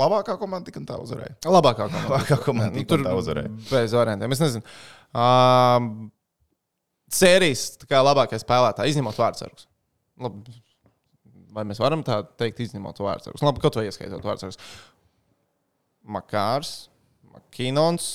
[0.00, 1.36] labākā komanda tik un tā uzvarēja.
[1.44, 2.08] Labākā komanda.
[2.08, 3.52] Labākā komanda Nu, tik un tā uzvarēja.
[3.68, 4.38] Bez variantiem.
[4.38, 4.64] Es nezinu.
[5.12, 5.92] Um,
[7.12, 9.68] sērijas tā labākais spēlētājs, izņemot vārdsargus.
[10.22, 10.54] Labi.
[11.54, 13.42] Vai mēs varam tā teikt, izņemot vārdsargus?
[13.46, 14.58] Labi, kaut vai ieskaitot vārdsargus.
[16.04, 16.72] Makārs,
[17.32, 18.08] Makinons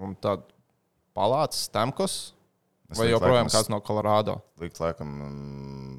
[0.00, 0.44] un tad
[1.16, 2.18] Palāts, Stamkos.
[2.90, 4.40] Es Vai joprojām kāds no Kolorādo?
[4.62, 5.98] Likt, laikam, mm,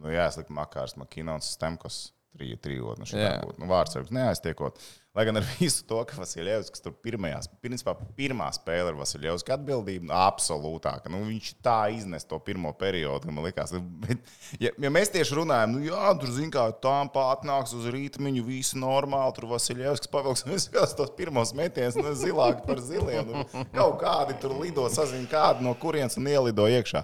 [0.00, 2.00] nu, jā, es liku Makārs, Makinons, Stemkos.
[2.30, 3.08] Trīs, trījotni.
[3.10, 3.40] Jā.
[3.58, 4.78] Nu, Vārdsargs neaiztiekot.
[5.10, 9.42] Lai gan ar visu to, ka Vasiljevs, kas tur pirmajās, principā pirmā spēle ar Vasiljevs
[9.42, 11.10] atbildību, nu, absolūtāka.
[11.10, 13.74] Nu, viņš tā iznes to pirmo periodu, ka man likās.
[13.74, 14.30] nu, Bet,
[14.62, 18.78] ja, ja mēs tieši runājam, nu jā, tur zin kā tām pārnāks uz rītmiņu, visu
[18.78, 23.34] normāli, tur Vasiljevs pavilks, skatos tos pirmos metienus, nu, zilāki par ziliem.
[23.34, 27.02] Nu, kaut kādi tur lido, sazina kādu no kurienes un ielido iekšā.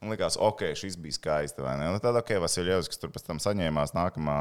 [0.00, 1.60] Un likās, ok, šis bija skaisti.
[1.60, 4.36] Nu, tad, ok, Vasiljevs, kas tur pēc tam saņēmās nākamā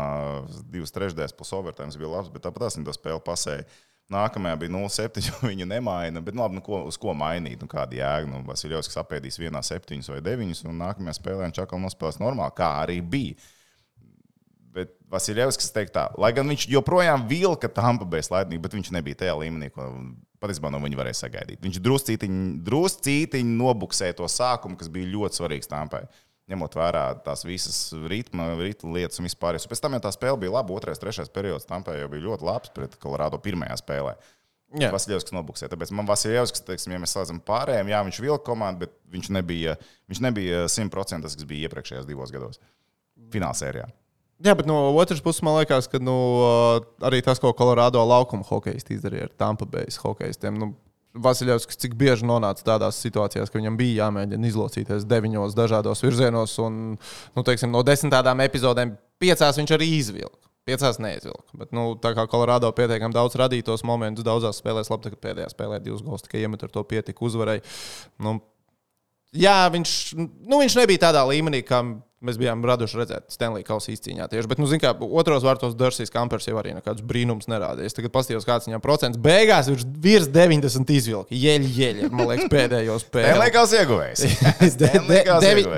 [0.71, 3.65] divas trešdaļas plus overtime, bija labs, bet tāpat viņi to spēli pasēja.
[4.09, 6.23] Nākamajā bija 0,7, jo viņi nemaina.
[6.23, 7.59] Bet, nu, labi, nu, ko, uz ko mainīt?
[7.61, 8.29] Nu, kāda jēga?
[8.31, 12.55] Nu, Vasiljevs, kas apēdīs vienā septiņus vai deviņus, un nākamajā spēlē viņš atkal nospēlēs normāli,
[12.57, 13.51] kā arī bija.
[14.69, 19.23] Bet Vasiljevskis teikt tā, lai gan viņš joprojām vilka Tampa Bay slaidnību, bet viņš nebija
[19.23, 19.87] tajā līmenī, ko
[20.43, 21.61] patiesībā no viņa varēja sagaidīt.
[21.63, 26.03] Viņš druscītiņi, druscītiņi nobuksēja to sākumu, kas bija ļoti svarīgs Tampai.
[26.49, 27.77] Ņemot vērā tās visas
[28.09, 29.59] ritma, ritma lietas un vispār.
[29.69, 32.73] Pēc tam, ja tā spēle bija laba, otrais, trešais periods, Tampai jau bija ļoti labs
[32.73, 34.15] pret Kolorādo pirmajā spēlē.
[34.77, 34.91] Jā.
[34.93, 35.71] Vasiljevskis nobuksēja.
[35.73, 39.77] Tāpēc man Vasiljevskis, teiksim, ja mēs slēdzam pārējiem, jā, viņš vilka komandu, bet viņš nebija,
[40.09, 42.61] viņš nebija 100% tas, kas bija iepriekšējos divos gados.
[43.33, 43.87] Finālsērijā.
[44.39, 46.15] Jā, bet no otras puses man liekas, ka nu,
[47.03, 50.55] arī tas, ko Kolorādo laukuma hokeisti izdarīja ar Tampa Bay hokeistiem.
[50.55, 50.71] Nu,
[51.19, 56.77] Vasiljovs, cik bieži nonāca tādās situācijās, ka viņam bija jāmēģina izlocīties deviņos dažādos virzienos, un
[56.95, 60.37] nu, teiksim, no desmit tādām epizodēm piecās viņš arī izvilka.
[60.69, 61.49] Piecās neizvilka.
[61.57, 65.81] Bet, nu, tā kā Kolorādo pietiekami daudz radītos momentus, daudzās spēlēs, labi, ka pēdējā spēlē
[65.81, 67.65] divas gols tikai iemet ar to pietika uzvarēja.
[68.21, 68.37] Nu,
[69.33, 71.81] jā, viņš, nu, viņš nebija tādā līmenī, kā
[72.19, 74.49] Mēs bijām raduši redzēt Stanley Kausa izcīņā tieši.
[74.51, 77.87] Bet, nu, zināmā mērā, otros vārtos Dārsīs Kampers jau arī nekādus brīnumus nerādīja.
[77.87, 79.21] Es tagad paskatījos, kāds viņam procents.
[79.23, 81.31] Beigās viņš virs 90 izvilka.
[81.31, 83.31] Jeļi, jeļi, man liekas, pēdējos spēlēs.
[83.31, 84.19] Stanley Kausa ieguvējs.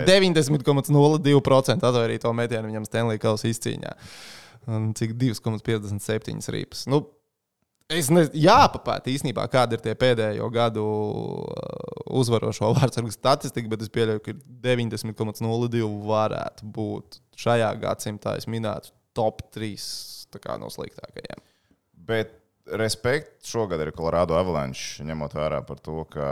[0.10, 3.94] 90,02% atvairīja to metienu viņam Stanley Kausa izcīņā.
[4.74, 6.88] Un cik 2,57 rīpas.
[6.90, 7.04] Nu,
[7.92, 13.92] Es nezinu, jāpapēta īstenībā, kāda ir tie pēdējo gadu uh, uzvarošo vārdsargu statistika, bet es
[13.94, 19.74] pieļauju, ka 90,02 varētu būt šajā gadsimtā, es minētu, top 3
[20.40, 21.42] kā, no sliktākajiem.
[22.08, 22.38] Bet
[22.80, 26.28] respekt šogad ir Colorado Avalanche, ņemot vērā par to, ka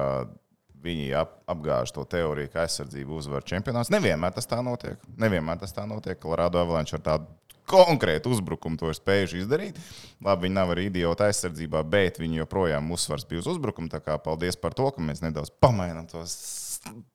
[0.80, 3.92] viņi ap, apgāž to teoriju, ka aizsardzība uzvar čempionāts.
[3.92, 5.02] Nevienmēr tas tā notiek.
[5.20, 6.20] Nevienmēr tas tā notiek.
[6.22, 7.28] Colorado Avalanche ar tādu
[7.70, 9.78] konkrētu uzbrukumu to ir spējuši izdarīt.
[10.26, 13.92] Labi, viņi nav arī idioti aizsardzībā, bet viņi joprojām uzsvars bija uz uzbrukumu.
[13.94, 16.36] Tā kā paldies par to, ka mēs nedaudz pamainām tos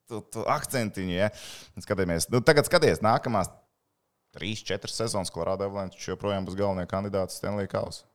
[0.08, 1.14] to, to akcentiņu.
[1.14, 1.30] Ja?
[1.82, 3.50] Skatāmies, nu, tagad skaties, nākamās
[4.34, 8.06] trīs, četras sezonas Colorado Avalanche joprojām būs galvenie kandidāti Stanley Kausa.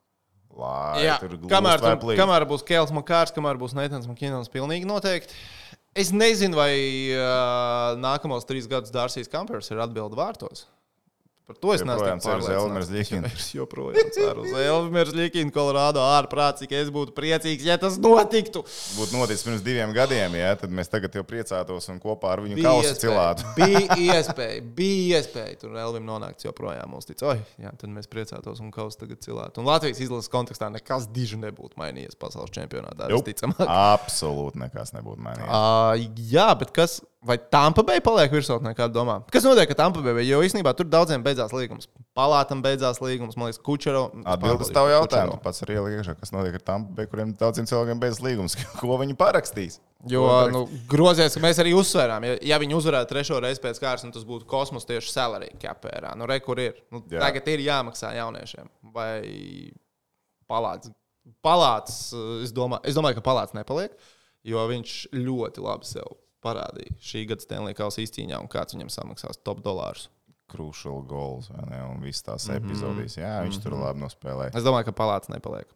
[0.59, 5.35] Lai Jā, tur kamēr, tur, kamēr būs Kēls Makārs, kamēr būs Neitans Makīnons, pilnīgi noteikti.
[5.97, 6.73] Es nezinu, vai
[7.13, 10.65] uh, nākamos trīs gadus Dārsīs Kampers ir atbildi vārtos.
[11.49, 13.33] Par to es neesmu pārliecināts.
[13.39, 18.61] Es joprojām ceru uz Elmers Ļikinu, Kolorādo ārprāt, cik es būtu priecīgs, ja tas notiktu.
[18.99, 22.61] būtu noticis pirms diviem gadiem, ja, tad mēs tagad jau priecātos un kopā ar viņu
[22.61, 23.47] kausu cilātu.
[23.57, 27.25] bija iespēja, bija iespēja tur Elvim nonākt joprojām uz tic.
[27.25, 29.63] Oi, jā, tad mēs priecātos un kausu tagad cilātu.
[29.63, 33.09] Un Latvijas izlases kontekstā nekas diži nebūtu mainījies pasaules čempionātā.
[33.09, 33.25] Jup.
[33.25, 33.65] visticamāk.
[33.65, 35.49] Absolūti nekas nebūtu mainījies.
[35.49, 36.99] Uh, jā, bet kas.
[37.19, 39.17] Vai Tampa Bay paliek virsotnē, kā domā?
[39.27, 40.23] Kas notiek ar Tampa Bay?
[40.23, 41.89] Jo īstenībā tur daudziem beidzās līgums.
[42.15, 44.05] Palātam beidzās līgums, man liekas, Kučero.
[44.23, 45.35] Atbildes tavu jautājumu.
[45.35, 48.95] Tu pats arī ieliki iekšā, kas notiek ar tām, kuriem daudziem cilvēkiem beidzas līgums, ko
[49.01, 49.81] viņi parakstīs.
[50.07, 54.05] Jo nu, grozies, ka mēs arī uzsvērām, ja, ja viņi uzvarētu trešo reizi pēc kārtas,
[54.07, 56.13] nu, tas būtu kosmos tieši salary capērā.
[56.15, 56.79] Nu, re, kur ir?
[56.87, 57.19] Nu, Jā.
[57.25, 58.71] tagad ir jāmaksā jauniešiem.
[58.95, 59.11] Vai
[60.47, 60.95] palāts?
[61.43, 61.99] Palāts,
[62.47, 63.91] es domāju, es domāju, ka palāts nepaliek,
[64.47, 69.41] jo viņš ļoti labi sev parādīja šī gada Stanley Kausa izcīņā un kāds viņam samaksās
[69.43, 70.07] top dolārus.
[70.49, 71.83] Crucial goals, ne?
[71.91, 72.57] Un visas tās Mhm.
[72.65, 73.17] epizodijas.
[73.21, 74.55] Jā, viņš tur labi nospēlēja.
[74.57, 75.67] Es domāju, ka palāts nepaliek.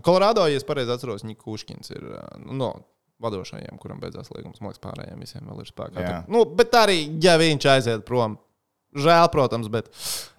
[0.00, 2.70] Kolorādo, ja es pareizi atceros, Niks Kuškins ir uh, nu, no
[3.20, 4.58] vadošajiem, kuram beidzās līgums.
[4.62, 5.92] Man liekas, pārējiem visiem vēl ir spēkā.
[6.00, 8.38] Bet, nu, bet arī, ja viņš aiziet prom,
[8.96, 9.90] žēl, protams, bet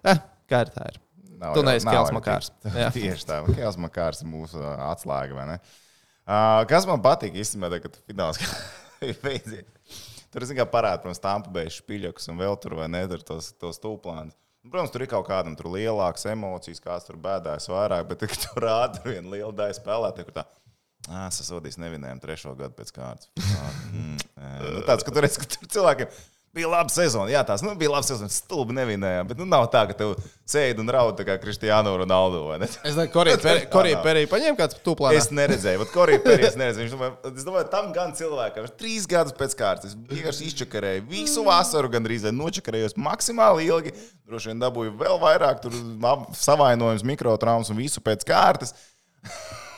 [0.09, 0.17] eh,
[0.49, 0.97] kā ir tā ir.
[1.37, 2.49] Nav Tu neesi arī Makārs.
[2.97, 5.59] tieši- tā, Kēls Makārs ir mūsu ā, atslēga?
[6.25, 8.39] Uh, kas man patīk īstenībā, tad, kad fināls
[9.25, 9.99] beidzies.
[10.33, 13.51] Tur zin, kā parāda, protams, Tampa Bay špiļoks un vēl tur, vai ne, tur tos,
[13.61, 14.33] tos tūplāns.
[14.63, 18.45] Nu, Protams, tur ir kaut kādam tur lielākas emocijas, kāds tur bēdājas vairāk, bet, kad
[18.45, 20.45] tur rāda viena liela daļa spēlētāja, kur tā,
[21.35, 23.29] sasodīs nevinējām trešo gadu pēc kārtas.
[23.63, 24.17] Ah, mm,
[24.63, 26.09] nu, tāds, ka tur, redz, ka tur cilvēkiem
[26.53, 27.31] bija laba sezona.
[27.33, 30.13] Jā, tās nu, bija laba sezona, stulbi nevinējām, bet nu, nav tā, ka tev
[30.49, 32.69] sēdi un raud tā kā vai ne?
[32.69, 33.09] Es domāju,
[33.41, 35.17] ka Korija Perī paņēma kāds tūplāns.
[35.17, 36.85] Es neredzēju, bet Korija Pērijas neredzēju.
[36.85, 39.93] Viņš domāja, es domāju, tam gan cilvēkam ir trīs gadus pēc kārtas.
[39.93, 43.95] Es vienkārši izčakarēju visu vasaru, gandrīz nočakarējos maksimāli ilgi.
[44.29, 45.65] Droši vien dabūju vēl vairāk
[46.37, 48.75] savainojums, mikrotraumas un visu pēc kārtas.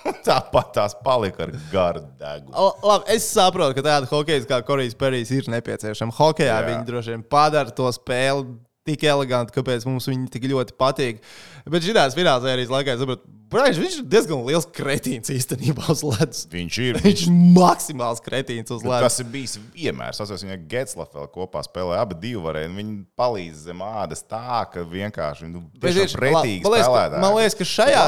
[0.27, 2.53] Tāpat tās palika ar garu degu.
[2.85, 6.13] Labi, es saprotu, ka tāda hokeja kā Korejas Perijs ir nepieciešama.
[6.15, 6.65] Hokejā Jā.
[6.69, 8.45] viņi droši vien padara to spēli
[8.85, 11.23] tik eleganti, kāpēc mums viņi tik ļoti patīk.
[11.65, 16.41] Bet finālā arī laikā es saprotu, Brāļš, viņš ir diezgan liels kretīns īstenībā uz ledus.
[16.49, 16.97] Viņš ir.
[17.03, 19.05] Viņš ir maksimāls kretīns uz ledus.
[19.05, 20.15] Tas ir bijis vienmēr.
[20.15, 22.01] Es atceros, viņa Getslava vēl kopā spēlēja.
[22.01, 22.71] Abi divi varēja.
[22.73, 27.19] Viņi palīdz zem ādas tā, ka vienkārši nu, tieši- pretīgi man liekas.
[27.21, 28.05] Man liekas, ka šajā,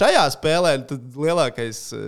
[0.00, 2.02] šajā spēlē tad lielākais eh,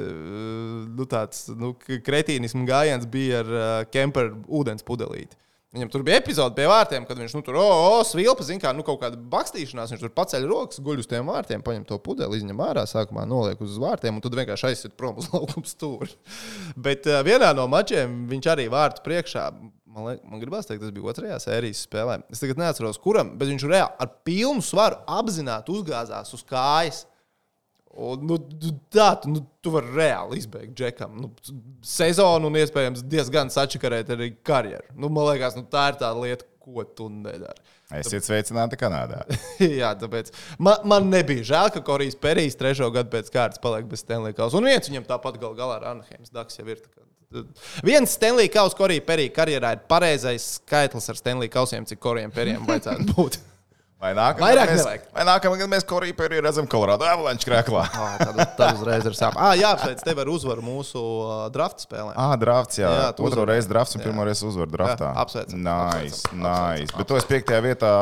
[0.90, 5.38] nu, tāds, nu, kretīnismu gājiens bija ar uh, Kemperu ūdens pudelīti.
[5.72, 8.84] Viņam tur bija epizode pie vārtiem, kad viņš nu, tur oh, svilpa, zina, kā nu,
[8.84, 9.94] kaut kāda bakstīšanās.
[9.94, 13.60] Viņš tur paceļ rokas, guļ uz tiem vārtiem, paņem to pudeli, izņem ārā, sākumā noliek
[13.64, 16.12] uz vārtiem, un tad vienkārši aiziet prom uz laukuma stūri.
[16.76, 19.46] Bet uh, vienā no mačiem viņš arī vārtu priekšā.
[19.92, 22.18] Man, liek, man gribās teikt, tas bija otrajā sērijas spēlē.
[22.32, 27.06] Es tagad neatceros, kuram, bet viņš reāli ar pilnu svaru apzināti uzgāzās uz kājas.
[27.92, 28.38] Un, nu,
[28.92, 31.18] tā tu, nu, tu vari reāli izbeigt džekam.
[31.20, 31.28] Nu,
[31.84, 34.88] sezonu un iespējams diezgan sačakarēt arī karjeru.
[34.96, 37.60] Nu, man liekas, nu, tā ir tā lieta, ko tu nedari.
[37.98, 39.20] Esiet sveicināti Kanādā.
[39.80, 44.04] Jā, tāpēc man, man nebija žēl, ka Korejs Perijs trešo gadu pēc kārtas paliek bez
[44.06, 44.56] Stanley Kausa.
[44.60, 46.80] Un viens viņam tāpat gal galā ar Anaheims Daks jau ir.
[47.84, 52.64] Viens Stanley Kausa Korejā Perija karjerā ir pareizais skaitlis ar Stanley Kausiem, cik Korejam Perijam
[52.68, 53.42] vajadzētu būt.
[54.02, 54.82] Vai nākamā Vairāk mēs,
[55.62, 57.84] gada mēs Koriju Perī redzam Colorado Avalanche krēklā?
[58.58, 59.36] Tad uzreiz ir sāp.
[59.38, 62.10] Ah, jā, apsveic tevi ar uzvaru mūsu uh, draft spēlē.
[62.18, 62.90] Ah, drafts, jā.
[62.90, 63.52] Jā, Otro uzvari.
[63.54, 65.12] reizi drafts un pirmo reizi uzvaru draftā.
[65.22, 66.58] Apsveicam, Nice, apsveicam, nice.
[66.58, 67.92] apsveicam, Bet tu esi piektajā vietā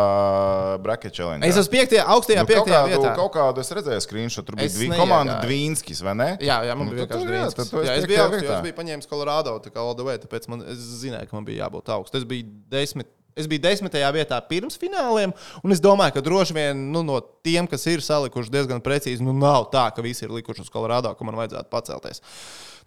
[0.88, 1.44] bracket challenge.
[1.52, 3.12] Es esmu piektajā, augstajā Nu, piektajā kādu, vietā.
[3.20, 5.00] kaut kādu es redzēju screenshot, tur bija neiegāju.
[5.04, 6.30] komanda Dvīnskis, vai ne?
[6.40, 9.12] Jā, jā, man Nu, bija vienkārši esi Jā, es biju augsts, jo es biju paņēmis
[9.12, 12.16] Colorado, tā kā all the way, tāpēc man, es zināju, ka man bija jābūt augsts.
[12.16, 13.12] Es biju desmit.
[13.40, 17.68] Es biju desmitajā vietā pirms fināliem, un es domāju, ka droši vien nu, no tiem,
[17.70, 21.26] kas ir salikuši diezgan precīzi, nu nav tā, ka visi ir likuši uz Colorado, ka
[21.28, 22.22] man vajadzētu pacelties.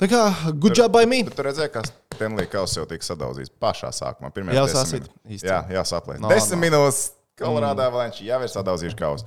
[0.02, 0.22] Tā kā
[0.58, 1.22] good job by me.
[1.28, 1.84] Bet tu redzēji, ka
[2.16, 4.34] Stenley Kauss jau tika sadauzīts pašā sākumā.
[4.34, 5.12] Sasit, minūtēs.
[5.38, 5.50] īsti.
[5.50, 6.22] Jā, jā saplēs.
[6.22, 6.64] No, Desmit no.
[6.66, 7.04] minūtes
[7.40, 9.26] Colorado Avalanche jau ir sadauzījuši kausu.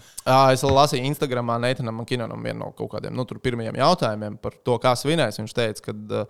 [0.52, 4.92] Es lasīju Instagramā Neitanam Kinanam vienu no kaut kādiem nu, pirmajiem jautājumiem par to, kā
[4.94, 5.40] svinēs.
[5.40, 6.20] Viņš teica, ka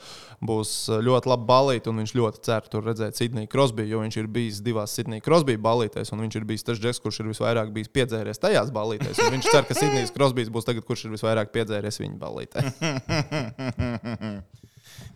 [0.41, 0.73] būs
[1.05, 4.63] ļoti labi balīti, un viņš ļoti cer tur redzēt Sidniju Krosbiju, jo viņš ir bijis
[4.65, 8.41] divās Sidnijas Krosbijas balītēs, un viņš ir bijis tas džeks, kurš ir visvairāk bijis piedzēries
[8.41, 9.21] tajās balītēs.
[9.37, 12.65] Viņš cer, ka Sidnijas Krosbijas būs tagad, kurš ir visvairāk piedzēries viņa balītē.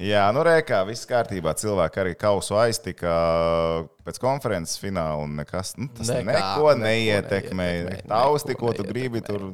[0.00, 1.52] Jā, nu rēkā, viss kārtībā.
[1.60, 3.14] Cilvēki arī kausu aiztika
[4.06, 5.24] pēc konferences fināla.
[5.24, 7.68] un Nekas, nu, tas Nekā, neko neko neietekmē.
[8.08, 9.50] Tausti, ko tu gribi, tur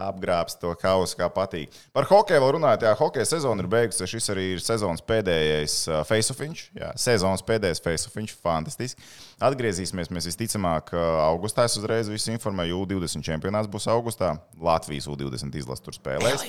[0.00, 1.74] apgrābs to kausu, kā patīk.
[1.94, 4.10] Par hokeju vēl runājot, jā, hokeja sezona ir beigusies.
[4.10, 6.64] Šis arī ir sezonas pēdējais uh, face-offiņš.
[6.78, 9.08] Jā, sezonas pēdējais face-offiņš, fantastiski.
[9.50, 11.66] Atgriezīsimies mēs visticamāk uh, augustā.
[11.70, 14.36] Es uzreiz visu informēju, U20 čempionāts būs augustā.
[14.60, 16.46] Latvijas U20 izlases tur spēlēs.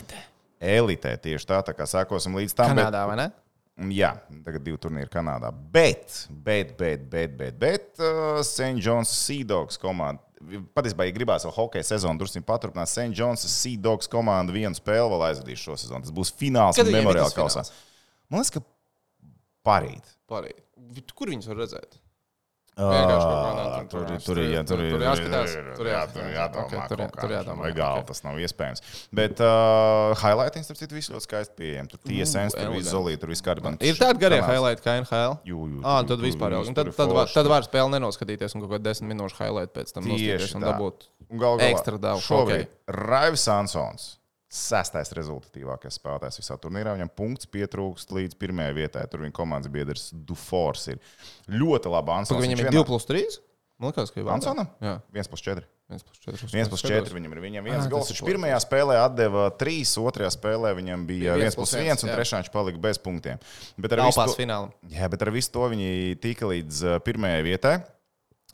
[0.61, 2.75] Elitē tieši tā, tā kā sākosim līdz tam.
[2.75, 3.29] bet- Kanādā, vai ne?
[3.95, 4.11] Jā,
[4.45, 5.49] tagad divi turnīri Kanādā.
[5.73, 8.77] Bet, bet, bet, bet, bet, bet uh, St.
[8.83, 10.21] John's Sea Dogs komanda.
[10.75, 13.13] Patiesībā, ja gribās vēl hokeja sezonu drusku paturpināt, St.
[13.17, 16.05] John's Sea Dogs komanda vienu spēli vēl aizvadīs šo sezonu.
[16.05, 17.63] Tas būs fināls memoriāla kausā.
[18.29, 18.61] Man liekas, ka
[19.65, 20.13] parīt.
[20.29, 20.61] Parīt.
[21.17, 21.97] Kur viņus var redzēt?
[22.77, 26.23] Kādā tur- Tur tur- ir ir jā, tur ir tur jāskatās, ir- tur jā, tur
[26.31, 26.87] jādomā.
[26.87, 28.81] Tur jā- jādomā, Legāli tas nav iespējams.
[29.13, 31.91] Bet uh, highlighting, starp citu, viss ļoti skaisti pieejams.
[31.91, 33.75] Tur TSN, tur viss zolīti, tur viss kārtībā.
[33.81, 35.37] Ir tādi garie highlighti kā NHL.
[35.45, 36.63] Jū, Ah, tad vispār jau.
[36.73, 39.91] Tad, ir tad, var, tad var spēli nenoskatīties un kaut kādā desmit minūšu highlight pēc
[39.93, 41.07] tam noskatīties un dabūt.
[41.67, 42.67] Ekstra daudz Šobrīd.
[42.87, 44.17] Raivs Ansons.
[44.51, 46.91] Sestais rezultatīvākais spēlētājs visā turnīrā.
[46.97, 49.05] Viņam punkts pietrūkst līdz pirmajai vietai.
[49.07, 50.99] Tur viņa komandas biedrs Dufors ir
[51.47, 52.11] ļoti labi.
[52.17, 53.39] Ansons, Viņam ir vienā- 2 plus 3.
[53.79, 54.27] Man liekas, ka ir.
[54.27, 54.67] Ansonam?
[54.83, 55.63] Jā, 1 plus 4.
[55.89, 56.51] 1 plus 4.
[56.51, 57.39] 1 plus 4 viņam ir.
[57.47, 58.11] Viņam viens Ah, gols.
[58.11, 62.09] Viņš ir pirmajā spēlē atdeva 3, otrajā spēlē viņam bija Bija 1 plus 1, un
[62.11, 63.39] trešā viņš palika bez punktiem.
[63.79, 64.71] Bet ar visu to-.
[64.91, 67.75] Jā, bet ar visu to viņi tika līdz uh, pirmajai vietai.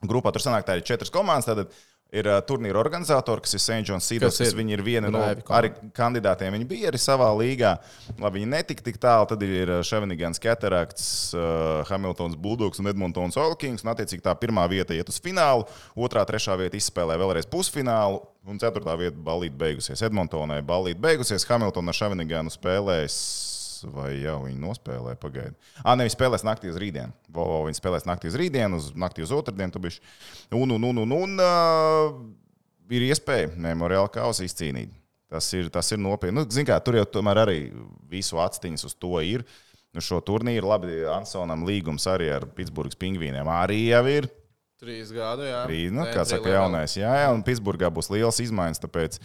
[0.05, 1.45] Grupā tur sanāk, tā ir četras komandas.
[1.49, 1.73] Tad
[2.15, 3.81] ir uh, turnīra organizatori, kas ir St.
[3.87, 4.37] John's Seeders.
[4.37, 4.57] Kas ir?
[4.57, 6.55] Viņi ir viena no arī kandidātiem.
[6.55, 7.73] Viņi bija arī savā līgā.
[8.15, 9.27] Labi, viņi netika tik tālu.
[9.31, 13.83] Tad ir Ševenigans, Cataracts, uh, Hamiltons, Bulldogs un Edmontons Oilkings.
[13.85, 15.67] Un, attiecīgi, tā pirmā vieta iet uz finālu,
[15.99, 18.23] otrā, trešā vieta izspēlē vēlreiz pusfinālu.
[18.47, 20.05] Un ceturtā vieta balīt beigusies.
[20.07, 21.43] Edmontonai balīt beigusies.
[21.49, 23.56] Hamiltona ar Ševeniganu spēlēs.
[23.93, 25.19] Vai jau viņi nospēlēja?
[25.21, 25.71] Pagaidiet.
[25.83, 27.13] Ah, nevis spēlēs naktī uz rītdienu.
[27.29, 29.91] Vo, vo, viņi spēlēs naktī uz rītdienu, uz naktī uz otrdienu.
[30.55, 32.17] Un, un, un, un, un uh,
[32.93, 34.93] ir iespēja memoriālu kausu izcīnīt.
[35.27, 36.39] Tas ir, tas ir nopietni.
[36.39, 37.57] Nu, kā, tur jau tomēr arī
[38.07, 39.43] visu actiņas uz to ir.
[39.95, 44.29] Nu, šo turnīru labi Ansonam līgums arī ar Pitsburgas pingvīniem arī jau ir.
[44.77, 45.63] Trīs gadu, jā.
[45.65, 46.93] Rīt, nu, kā trīs saka, jaunais.
[46.99, 49.17] Jā, jā, un Pitsburgā būs liels izmaiņas, tāpēc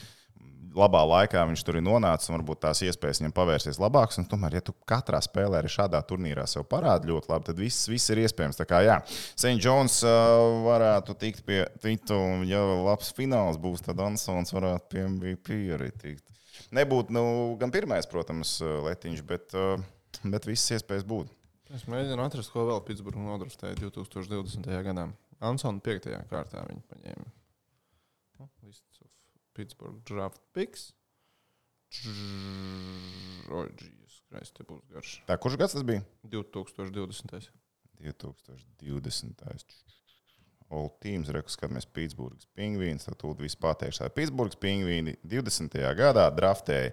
[0.77, 4.21] labā laikā viņš tur ir nonācis, un varbūt tās iespējas viņam pavērsties labākas.
[4.31, 8.13] Tomēr, ja tu katrā spēlē arī šādā turnīrā sev parādi ļoti labi, tad viss, viss
[8.13, 8.61] ir iespējams.
[8.61, 9.59] Tā kā, jā, St.
[9.63, 15.05] John's uh, varētu tikt pie Twitter, un ja labs fināls būs, tad Ansons varētu pie
[15.09, 16.25] MVP arī tikt.
[16.73, 17.25] Nebūtu nu,
[17.61, 19.79] gan pirmais, protams, letiņš, bet, uh,
[20.25, 21.33] bet visas iespējas būtu.
[21.73, 24.67] Es mēģinu atrast, ko vēl Pitsburgā nodrastēja 2020.
[24.89, 25.07] gadā.
[25.43, 26.11] Ansona 5.
[26.31, 27.31] kārtā viņi paņēma.
[29.63, 30.89] Pittsburgh draft picks.
[33.47, 35.13] Jēzus, Kristus, te būs garš.
[35.29, 36.03] Tā, kurš gads tas bija?
[36.33, 37.47] 2020.
[38.83, 39.77] 2020.
[40.73, 44.09] All teams, rekus, kad mēs Pitsburgas pingvīns, tad tūlīt viss pateikšu.
[44.17, 45.79] Pitsburgas pingvīni 20.
[46.01, 46.91] gadā draftēja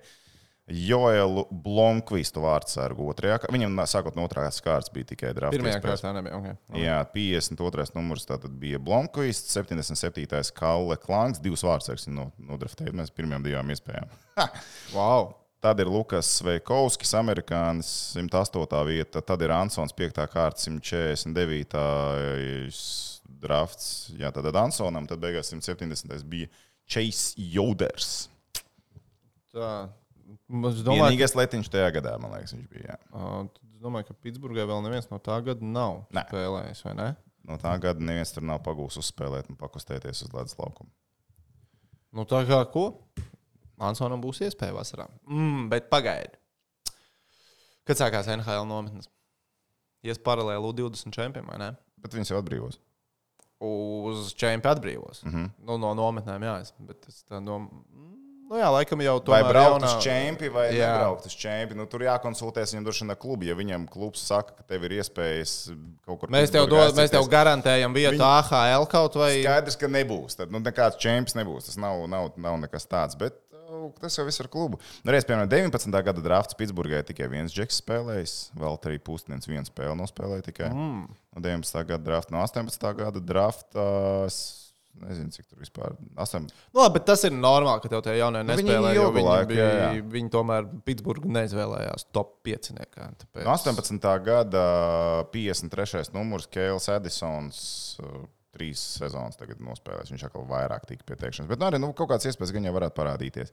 [0.70, 3.40] Joelu Blomkvistu vārdsargu otrajā.
[3.54, 5.56] Viņam sākot no otrās kārtas bija tikai draft.
[5.58, 6.38] Pirmajā kārtā nebija.
[6.40, 6.56] Okay.
[6.84, 7.88] Jā, 52.
[7.98, 10.54] numurs tātad bija Blomkvists, 77.
[10.58, 12.96] Kalle Klangs, divas vārdsargas no, nodraftēja.
[12.96, 14.10] Mēs pirmajām divām iespējām.
[14.96, 15.34] Wow!
[15.60, 18.78] Tad ir Lukas Veikovskis, amerikānis, 108.
[18.88, 19.20] vieta.
[19.20, 20.22] Tad ir Ansons, 5.
[20.32, 21.76] kārta, 149.
[23.44, 23.90] drafts.
[24.16, 26.24] Jā, tad Ansonam, tad beigās 170.
[26.32, 26.48] bija
[26.88, 28.30] Chase Joders.
[29.52, 29.90] Tā.
[30.30, 32.98] Es domāju, Vienīgais letiņš tajā gadā, man liekas, viņš bija.
[33.10, 36.26] Ka, uh, es domāju, ka Pitsburgai vēl neviens no tā gada nav Nē.
[36.30, 37.10] spēlējis, vai ne?
[37.50, 40.92] no tā gada neviens tur nav pagūs uzspēlēt un pakustēties uz ledus laukuma.
[42.14, 42.84] Nu, tā kā ko?
[43.80, 45.06] Ansonam būs iespēja vasarā.
[45.30, 46.36] Mm, bet pagaidi.
[47.88, 49.08] Kad sākās NHL nometnes?
[50.06, 51.70] Ies paralēli U20 čempionam, vai ne?
[52.00, 52.78] Bet viņas jau atbrīvos.
[53.60, 55.24] Uz čempionu atbrīvos.
[55.26, 55.32] Mm.
[55.34, 55.50] -hmm.
[55.68, 56.60] nu, no nometnēm, jā.
[56.62, 57.84] es- Bet es tā domāju,
[58.50, 60.88] nu, jā, laikam jau to Vai braukt uz čempionu, vai jā.
[60.90, 61.84] nebraukt uz čempionu.
[61.84, 63.46] Nu, tur jākonsultēs viņam droši vien ar klubu.
[63.50, 65.54] Ja viņam klubs saka, ka tev ir iespējas
[66.08, 69.36] kaut kur Mēs tev, dod, mēs tev aizsēties, garantējam vietu Viņi- AHL kaut vai.
[69.44, 70.40] Skaidrs, ka nebūs.
[70.40, 71.70] Tad nu, nekāds čempions nebūs.
[71.70, 73.18] Tas nav, nav, nav nekas tāds.
[73.20, 74.80] Bet uh, tas jau viss ir klubu.
[75.06, 76.00] Nu, reiz, piemēram, 19.
[76.10, 78.38] gada drafts Pitsburgā tikai viens džeks spēlējis.
[78.58, 80.72] Vēl arī Pustins vienu spēli nospēlēja tikai.
[80.74, 81.06] Mm.
[81.38, 81.86] No 19.
[81.94, 82.90] gada drafta, no 18.
[82.98, 83.86] gada drafta.
[84.26, 84.69] es
[85.00, 85.94] Nezinu, cik tur vispār.
[86.20, 86.48] 8.
[86.74, 88.94] Nu, labi, bet tas ir normāli, ka tev tie jaunie Nu, nespēlē.
[88.98, 90.08] jo Viņi, laiku, bija, jā, jā.
[90.16, 92.74] viņi tomēr Pitsburgā neizvēlējās top 5.
[92.80, 93.46] Tāpēc...
[93.46, 94.10] No 18.
[94.28, 94.66] gada
[95.36, 96.12] 53.
[96.18, 97.64] numurs Kēls Edisons.
[98.04, 100.10] uh, Trīs sezonas tagad nospēlēs.
[100.10, 101.48] Viņš atkal vairāk tika pieteikšanas.
[101.52, 103.52] Bet nu, arī nu, kaut kāds iespējas gan jau varētu parādīties.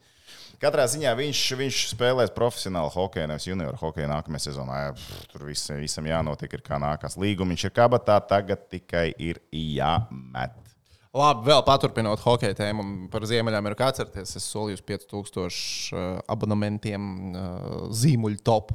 [0.59, 4.79] Katrā ziņā viņš, viņš spēlēs profesionāli hokeju, nevis junioru hokeju nākamajā sezonā.
[4.87, 7.53] Jā, pff, Tur viss, visam jānotiek, ir kā nākās līguma.
[7.53, 10.57] Viņš ir kabatā, tagad tikai ir jāmet.
[11.17, 13.87] Labi, vēl paturpinot hokeja tēmu par Ziemeļameriku.
[13.87, 15.47] Atcerieties, es solīju 5000
[15.97, 18.75] uh, abonementiem uh, zīmuļu top.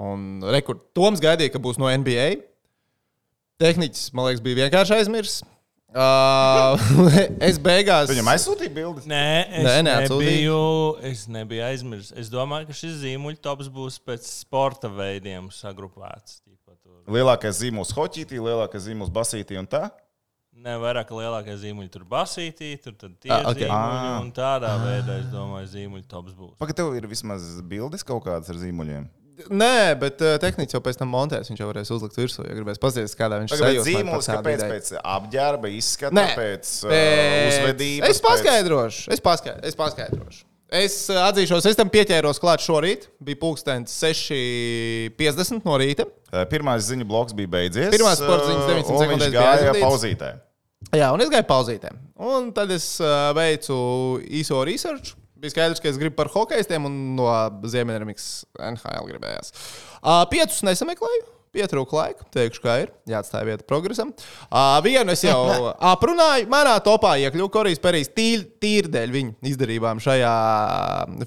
[0.00, 2.28] Un rekord, Toms gaidīja, ka būs no NBA.
[3.60, 5.42] Tehniķis, man liekas, bija vienkārši aizmirsis.
[5.90, 6.78] Uh,
[7.48, 8.06] es beigās.
[8.12, 9.08] Viņam aizsūtīja bildes.
[9.10, 10.60] Nē, es, Nē, Nē, nebiju,
[11.08, 12.14] es nebiju aizmirsis.
[12.14, 16.38] Es domāju, ka šis zīmuļu tops būs pēc sporta veidiem sagrupēts.
[17.10, 19.88] Lielākais zīmols hoķītī, lielākais zīmols basītī un tā.
[20.60, 23.54] Ne vairāk lielākie zīmuļi tur basītī, tur tad tie Ah, ah, ok.
[23.54, 23.64] okay.
[23.68, 24.10] zīmuļi.
[24.10, 24.18] Ah.
[24.20, 26.56] Un tādā veidā, es domāju, zīmuļu tops būs.
[26.60, 29.06] Pagaid, tev ir vismaz bildes kaut kādas ar zīmuļiem.
[29.48, 31.48] Nē, bet uh, tehniķis jau pēc tam montēs.
[31.48, 33.86] Viņš jau varēs uzlikt virsū, ja gribēs paskatīties, kādā viņš Tagad sajūtas.
[33.88, 36.26] zīmols, kāpēc pēc apģērba izskata, Nē.
[36.36, 36.92] pēc uh,
[37.48, 38.10] uzvedības.
[38.12, 39.70] Es paskaidrošu, es paskaidrošu.
[39.72, 40.44] Es, paskaidrošu.
[40.74, 43.08] Es uh, atzīšos, es tam pieķēros klāt šorīt.
[43.22, 46.06] Bija pulkstenis 6.50 no rīta.
[46.30, 47.90] Pēc, pirmais ziņu bloks bija beidzies.
[47.94, 50.30] Pirmās sporta ziņas 19 un sekundēs Viņš bija gāja pauzītē.
[50.96, 51.98] Jā, un es gāju pauzītēm.
[52.30, 52.92] Un tad es
[53.36, 53.74] veicu
[54.40, 55.16] īso research.
[55.40, 57.28] Bija skaidrs, ka es gribu par hokeistiem, un no
[57.64, 58.26] Ziemeļamerikas
[58.60, 59.54] NHL gribējās.
[60.00, 61.22] Uh, piecus nesameklēju.
[61.50, 62.92] Pietrūka laika, teikšu, kā ir.
[63.10, 64.12] Jāatstāj vieta progresam.
[64.46, 65.40] Uh, vienu es jau
[65.92, 66.46] aprunāju.
[66.52, 70.34] Manā topā iekļuva Korejs Perijs tīri, tīri dēļ viņa izdarībām šajā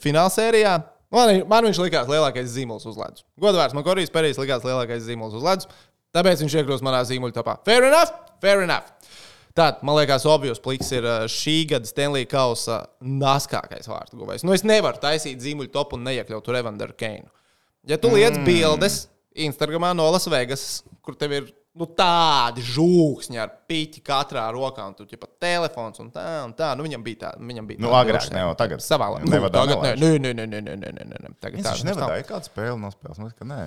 [0.04, 0.78] finālsērijā.
[1.14, 3.28] Man, man viņš likās lielākais zīmols uz ledus.
[3.44, 5.84] Godvārds, man Korejs Perijs likās lielākais zīmols uz ledus.
[6.16, 7.60] Tāpēc viņš iekļūst manā zīmoļu topā.
[7.68, 8.16] Fair enough!
[8.42, 8.96] Fair enough!
[9.54, 14.48] Tātad, man liekas, obvijos pliks ir šī gada Stanley Kausa naskākais vārtu guvējs.
[14.48, 17.30] Nu, es nevaru taisīt zīmuļu topu un neiekļaut tur Evanderu Keinu.
[17.86, 18.48] Ja tu liec mm.
[18.48, 19.04] bildes
[19.36, 24.94] Instagramā no Las Vegas, kur tev ir nu, tādi žūksni ar piķi katrā rokā, un
[24.94, 27.32] tu jau pat telefons un tā, un tā, nu viņam bija tā.
[27.42, 28.38] Viņam bija Nu, tāda agrāk, drošība.
[28.38, 28.84] ne jau tagad.
[28.86, 29.26] Savā laikā.
[29.26, 31.34] Nu, Nu, tagad nē, nē, nē, nē, nē, nē, nē, nē, nē.
[31.42, 33.18] Tagad Viņš tā nevadīja kādu spēli nospēlēt.
[33.18, 33.62] Man liekas, ka nē.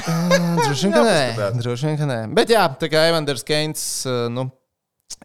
[0.62, 1.50] Droši vien, ka nē.
[1.58, 2.18] Droši vien, ka nē.
[2.38, 3.82] Bet jā, tā kā Evanders Keins
[4.32, 4.46] nu,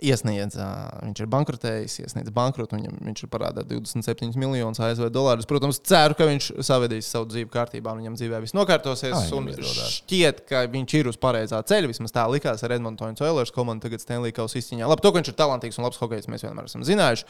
[0.03, 5.47] iesniedz, viņš ir bankrotējis, iesniedz bankrotu, viņam, viņš ir parādā 27 miljonus ASV dolārus.
[5.49, 9.15] Protams, ceru, ka viņš savedīs savu dzīvi kārtībā viņam dzīvē viss nokārtosies.
[9.15, 9.99] Ai, izdodas.
[9.99, 11.91] šķiet, ka viņš ir uz pareizā ceļa.
[11.91, 14.89] Vismaz tā likās ar Edmontonas Oilers komandu, tagad Stanley Kausa izcīņā.
[14.89, 17.29] Labi, to, ka viņš ir talantīgs un labs hokejs, mēs vienmēr esam zinājuši.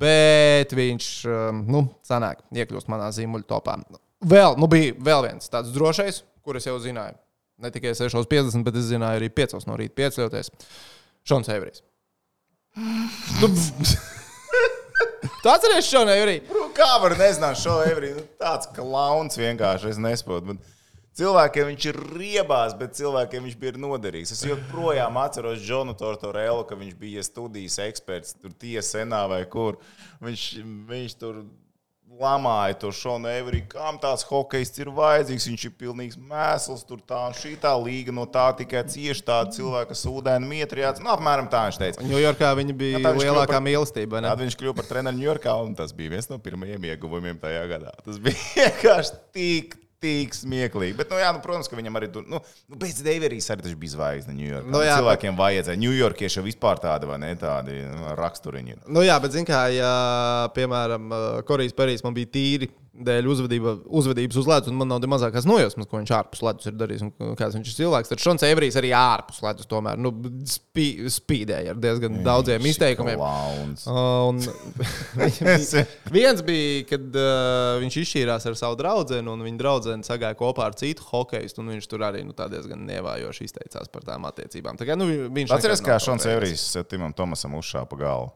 [0.00, 1.10] Bet viņš,
[1.66, 3.80] nu, sanāk, iekļūst manā zīmuļu topā.
[4.30, 7.18] Vēl, nu, bija vēl viens tāds drošais, kurus jau zināju.
[7.60, 10.48] Ne tikai 6,50, bet es zināju arī 5 no rīta piecēloties.
[11.28, 11.82] Šons Evrijs.
[13.40, 13.48] Tu,
[15.42, 16.46] tu atceries Šonu Evriju?
[16.54, 18.20] Nu, Kā var nezināt šo evriju?
[18.20, 20.54] Nu, tāds klauns vienkārši, es nesaprotu.
[20.54, 20.68] Bet
[21.20, 24.30] Cilvēkiem viņš ir riebās, bet cilvēkiem viņš bija noderīgs.
[24.32, 29.80] Es joprojām atceros Džonu Tortorellu, ka viņš bija studijas eksperts, tur tiesa senā vai kur.
[30.22, 30.44] Viņš,
[30.88, 31.42] viņš tur
[32.20, 35.46] lamāja to šonu Evriju, kam tās hokejs ir vajadzīgs.
[35.50, 39.54] Viņš ir pilnīgs mēsls, tur tā un šī tā līga no tā tikai cieši tāda
[39.56, 41.00] cilvēka sūdēna mietriāts.
[41.04, 42.06] Nu, apmēram tā viņš teica.
[42.06, 44.22] Ņujorkā viņa bija Jā, tā lielākā par- mīlestība.
[44.28, 47.94] Tad viņš kļuva par treneru Ņujorkā, un tas bija viens no pirmajiem ieguvumiem tajā gadā.
[48.04, 50.96] Tas bija vienkārši tik, tik smieklīgi.
[50.96, 52.40] Bet, nu, jā, nu, protams, ka viņam arī tur, nu,
[52.72, 54.66] nu bez Deiverijas arī bija zvaigzne Ņujorkā.
[54.66, 55.40] Nu, Nu, jā, Cilvēkiem bet...
[55.42, 55.80] vajadzēja.
[55.84, 58.78] Ņujorkieši jau vispār tādi, vai ne, tādi nu, raksturiņi.
[58.88, 59.90] Nu, jā, bet, zināmā mērā, ja,
[60.56, 61.10] piemēram,
[61.48, 65.86] Korejs Perijs man bija tīri dēļ uzvedība, uzvedības uz ledus, un man nav mazākās nojausmas,
[65.88, 68.10] ko viņš ārpus ledus ir darījis un kāds viņš ir cilvēks.
[68.10, 70.12] Tad Šons Everijs arī ārpus ledus tomēr nu,
[70.50, 73.20] spī, spīdēja ar diezgan daudziem izteikumiem.
[73.20, 73.86] Klauns.
[73.86, 74.42] Un
[76.16, 80.76] viens bija, kad uh, viņš izšķīrās ar savu draugu, un viņa draudzene sagāja kopā ar
[80.80, 84.80] citu hokeistu, un viņš tur arī nu, diezgan nievājoši izteicās par tām attiecībām.
[84.80, 88.34] Tā kā, nu, viņš Atceries, kā Šons Evrijs Timam Tomasam uzšāpa galvu?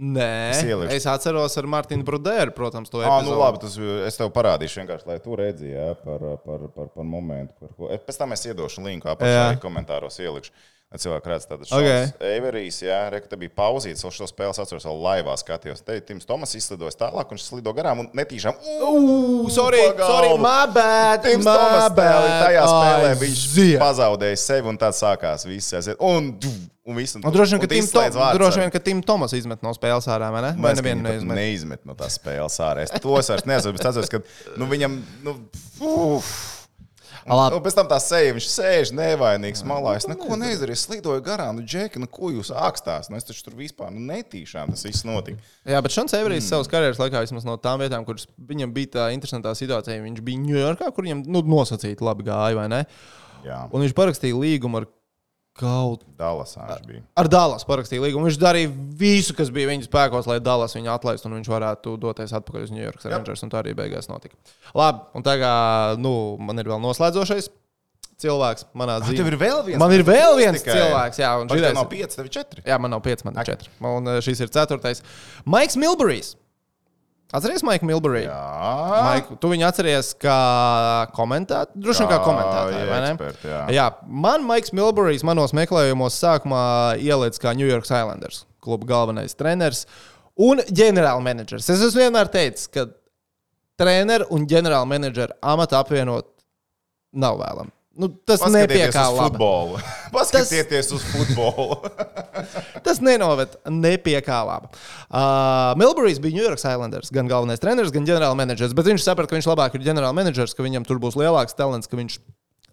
[0.00, 0.62] Nē, Es
[0.96, 3.28] es, atceros ar Martinu Brudēru, protams, to epizodi.
[3.28, 3.74] nu labi, tas
[4.08, 7.52] es tev parādīšu vienkārši, lai tu redzētu ja, par, par, par, par momentu.
[7.60, 7.90] Par ko.
[8.06, 10.54] Pēc tam es iedošu linku apakšā, komentāros ielikšu.
[10.90, 12.08] Cilvēki redz, tātad Okay.
[12.08, 15.84] šis Eiverijs, jā, re, te bija pauzīts, vēl šo spēli atceros, vēl laivā skatījos.
[15.86, 18.58] Te Tims Tomas izlidoja tālāk, un viņš slido garām un netīšām.
[18.82, 21.22] Ugh, sorry, sorry, my bad.
[21.22, 21.94] Tims my Tomas bad.
[21.94, 23.78] spēlē, tajā spēlē viņš Aiziet.
[23.84, 25.70] pazaudēja sevi, un tad sākās viss.
[26.02, 26.32] Un,
[26.90, 27.14] un viss.
[27.22, 27.54] Un, droši
[28.58, 30.54] vien, ka Tim, Tomas izmet no spēles ārā, vai ne?
[30.58, 31.36] Vai nevienu neizmet?
[31.38, 32.82] neizmet no tās spēles ārā.
[32.88, 33.78] Es to es vairs nezinu.
[33.78, 34.98] bet Es atceros, ka nu, viņam.
[35.22, 35.38] Nu,
[35.86, 36.59] uf.
[37.28, 37.56] Labi.
[37.56, 39.96] un pēc tam tā seja, viņš sēž nevainīgs malā.
[39.96, 41.56] Es neko neizdarīju, es lidoju garām.
[41.60, 43.10] Nu, Džeki, nu, ko jūs ākstās?
[43.10, 45.38] Nu, es taču tur vispār nu, netīšām tas viss notika.
[45.68, 46.48] Jā, bet Šons Everijs Mm.
[46.48, 50.38] savas karjeras laikā, vismaz no tām vietām, kuras viņam bija tā interesantā situācija, viņš bija
[50.46, 52.86] Ņujorkā, kur viņam nu, nosacīti labi gāja, vai ne?
[53.44, 54.86] Jā, Un viņš parakstīja līgumu ar
[55.58, 56.04] kaut
[56.78, 57.02] viņš bija.
[57.20, 58.28] Ar Dallas parakstīja līgumu.
[58.28, 58.70] Viņš darīja
[59.00, 62.70] visu, kas bija viņa spēkos, lai Dallas viņu atlaistu un viņš varētu doties atpakaļ uz
[62.74, 63.42] New York Rangers.
[63.44, 64.36] Un tā arī beigās notika.
[64.74, 67.50] Labi, un tagad nu, man ir vēl noslēdzošais
[68.20, 69.16] cilvēks manā dzīvē.
[69.16, 69.80] Tev ir vēl viens.
[69.80, 70.76] Man ir vēl viens tikai.
[70.76, 72.62] cilvēks, jā, un Vai šitais- tev nav pieci, tev ir četri.
[72.68, 73.70] Jā, man nav 5, man ir 4.
[73.80, 75.02] Un uh, šis ir 4.
[75.48, 76.34] Maiks Milburijs.
[77.30, 78.26] Atceries Maiku Milburiju?
[78.26, 80.38] Jā, Maiku, tu viņu atceries kā
[81.14, 83.10] komentētāju, droši vien kā komentētāju, vai ne?
[83.14, 83.60] Eksperti, jā.
[83.76, 83.88] Jā,
[84.26, 86.62] man Maiks Milburijs manos meklējumos sākumā
[86.98, 89.84] ielicis kā New York Islanders kluba galvenais treneris
[90.40, 91.70] un ģenerālmenedžers.
[91.70, 92.88] Es esmu vienmēr teicis, ka
[93.80, 96.28] treneru un ģenerālmenedžeru amatu apvienot
[97.16, 97.76] nav vēlams.
[97.98, 99.34] Nu, tas Paskatieties nepiekā uz labi.
[99.34, 99.78] futbolu.
[100.14, 101.80] Paskatieties uz futbolu.
[102.86, 104.70] Tas nenoved ne pie kā laba.
[105.10, 108.76] Uh, Milburijs bija New York Islanders, gan galvenais treneris, gan ģenerālmenedžers.
[108.78, 111.98] Bet viņš saprata, ka viņš labāk ir ģenerālmenedžers, ka viņam tur būs lielāks talants, ka
[111.98, 112.20] viņš,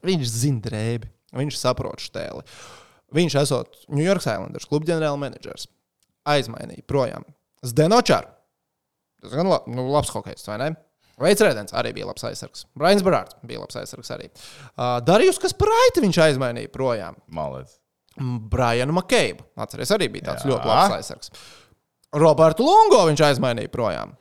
[0.06, 1.10] viņš zina drēbi,
[1.42, 2.46] viņš saprot stēli.
[3.18, 5.66] Viņš esot New York Islanders, kluba ģenerālmenedžers,
[6.30, 7.26] aizmainīja projām
[7.66, 8.30] Zdenočāru.
[9.26, 10.74] Tas gan la, nu, labs hokejs, vai ne?
[11.18, 12.66] Veids Rēdens arī bija labs aizsargs.
[12.78, 14.28] Brains Barārds bija labs aizsargs arī.
[14.78, 17.18] Uh, Darījus, kas par aiti viņš aizmainīja projām.
[17.34, 17.72] Malec.
[18.52, 19.46] Brianu Makeibu.
[19.58, 20.52] Atcerieties, arī bija tāds Jā.
[20.54, 21.34] ļoti labs aizsargs.
[22.18, 24.14] Robertu Lungo viņš aizmainīja projām.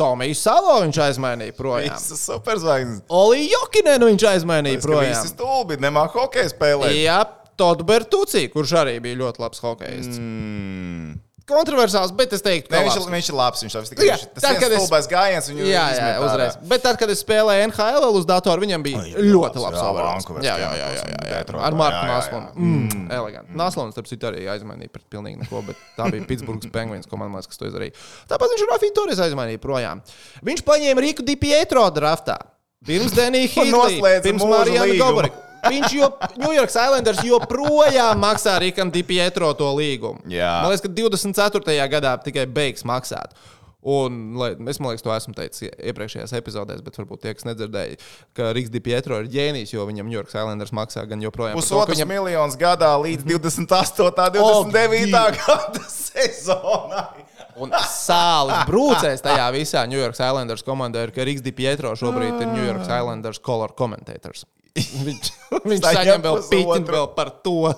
[0.00, 1.96] Tomiju Salo viņš aizmainīja projām.
[1.98, 3.02] Visas superzvaigznes.
[3.12, 5.10] Oliju Jokinenu viņš aizmainīja Projām.
[5.10, 5.16] projām.
[5.20, 6.94] Visi stulbi, nemā hokeja spēlēt.
[6.96, 7.18] Jā,
[7.60, 10.16] Todu Bertucī, kurš arī bija ļoti labs hokejists.
[10.16, 11.18] Mm.
[11.50, 13.06] Kontroversāls, bet es teiktu, Ne, ka viņš, labs.
[13.06, 13.62] ir, viņš ir labs.
[13.64, 16.24] Viņš, tikai, Jā, viņš, tas es- stulbais gājiens viņu Jā, jā, ārā.
[16.26, 16.56] uzreiz.
[16.70, 19.88] Bet tad, kad es spēlēju NHL uz datora, viņam bija Ai, ļoti labs, labs jā,
[19.90, 20.24] overalls.
[20.30, 21.42] Jā, jā, jā, jā, jā, jā.
[21.60, 22.16] Ar Marku jā, jā, jā.
[22.16, 22.48] Naslonu.
[22.54, 23.56] Mm, eleganti.
[23.56, 27.58] Naslons, starp citu, arī aizmainīja pret pilnīgi neko, bet tā bija Pitsburgas Penguins komanda, kas
[27.58, 27.92] to izdarīja.
[28.30, 30.00] Tāpat viņš Rafiju Torres aizmainīja projām.
[30.46, 32.38] Viņš paņēma Riku Dipietro draftā.
[32.86, 35.28] Pirms Denija noslēdza pirms Marijana līgumu.
[35.66, 36.08] Viņš jau
[36.40, 40.22] New York Islanders joprojām maksā Rikam Dipietro to līgumu.
[40.30, 40.60] Jā.
[40.64, 41.88] Man liekas, ka 24.
[41.92, 43.34] gadā tikai beigs maksāt.
[43.80, 47.96] Un, lai, es domāju, to esmu teicis iepriekšējās epizodēs, bet varbūt tie, kas nedzirdēja,
[48.36, 51.56] ka Rīgas Dipietro ir ģēnijs, jo viņam New York Islanders maksā gan joprojām.
[51.56, 54.12] ka Pusotrs viņam- miljonus gadā līdz 28.
[54.36, 55.16] 29.
[55.40, 57.24] gada sezonai.
[57.60, 62.52] Un sāli brūcēs tajā visā New York Islanders komandā ir, ka Rīgas Dipietro šobrīd ir
[62.52, 64.44] New York Islanders color commentators.
[65.06, 65.30] Viņš,
[65.64, 67.72] viņš Saņem vēl piķi vēl par to.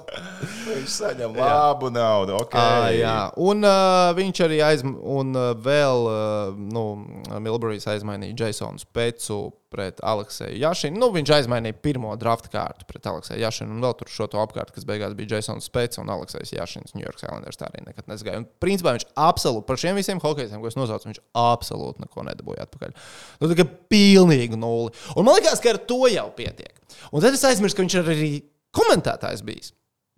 [0.66, 2.36] Viņš saņem labu naudu.
[2.44, 2.60] Okay.
[2.60, 6.84] À, jā, un uh, viņš arī aizmainīja, un uh, vēl uh, nu,
[7.40, 9.40] Milburijs aizmainīja Jasonu Specu
[9.72, 11.00] pret Alekseju Jašinu.
[11.00, 14.74] Nu, viņš aizmainīja pirmo drafta kārtu pret Alekseju Jašinu, un vēl tur šo to apkārt,
[14.76, 16.94] kas beigās bija Jasons Specs un Aleksejs Jašins.
[16.96, 18.42] New York Islanders tā arī nekad nesagāja.
[18.42, 22.68] Un, principā viņš absolūti par šiem visiem hokeistiem, ko es nosaucu, viņš absolūti neko nedabūja
[22.68, 22.96] atpakaļ.
[23.42, 24.94] Nu, tā kā pilnīgi nulli.
[25.16, 26.74] Un man liekas, ka ar to jau pietiek.
[27.10, 28.32] Un tad es aizmirsu, ka viņš ir arī
[28.76, 29.72] komentētājs bijis.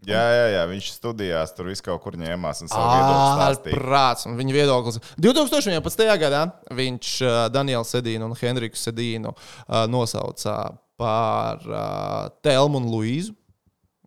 [0.08, 3.78] Jā, jā, jā, viņš studijās tur visu kaut kur ņēmās un savu viedokli stāstīja.
[3.80, 5.00] Prāts, un viņa viedoklis.
[5.20, 6.04] 2011.
[6.20, 6.42] gadā
[6.76, 10.58] viņš uh, Danielu Sedīnu un Henriku Sedīnu uh, nosauca
[11.00, 13.34] par uh, Telmu un Luīzu.